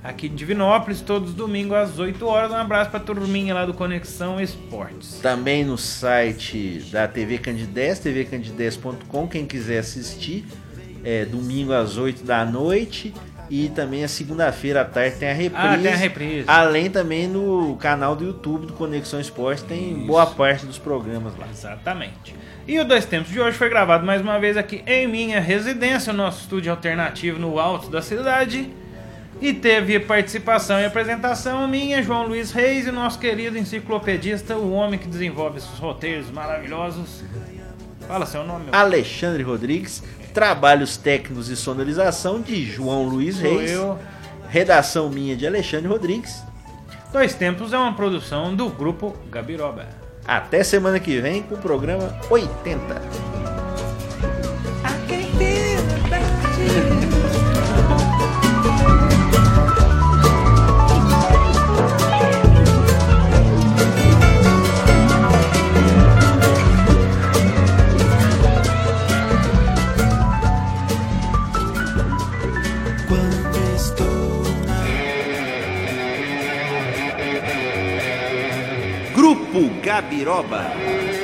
[0.03, 2.51] aqui de Divinópolis, todos os domingos às 8 horas.
[2.53, 5.21] Um abraço pra turminha lá do Conexão Esportes.
[5.21, 10.47] Também no site da TV Candidez, tvcandidez.com, quem quiser assistir,
[11.05, 13.12] é domingo às 8 da noite.
[13.49, 15.66] E também a segunda-feira à tarde tem a reprise.
[15.66, 16.44] Ah, tem a reprise.
[16.49, 21.47] Além também no canal do YouTube do Conexão Esportes, tem boa parte dos programas lá.
[21.51, 22.34] Exatamente.
[22.66, 26.12] E o Dois Tempos de hoje foi gravado mais uma vez aqui em minha residência,
[26.12, 28.68] o nosso estúdio alternativo no alto da cidade.
[29.40, 34.99] E teve participação e apresentação minha, João Luiz Reis, e nosso querido enciclopedista, o homem
[34.99, 37.22] que desenvolve esses roteiros maravilhosos.
[38.09, 38.66] Fala seu nome.
[38.72, 40.03] Alexandre Rodrigues,
[40.37, 43.99] trabalhos técnicos e sonorização de João Luiz Sou Reis, eu.
[44.50, 46.42] redação minha de Alexandre Rodrigues.
[47.11, 49.88] Dois Tempos é uma produção do grupo Gabiroba.
[50.26, 53.55] Até semana que vem com o programa 80.
[79.83, 81.16] Gabiroba.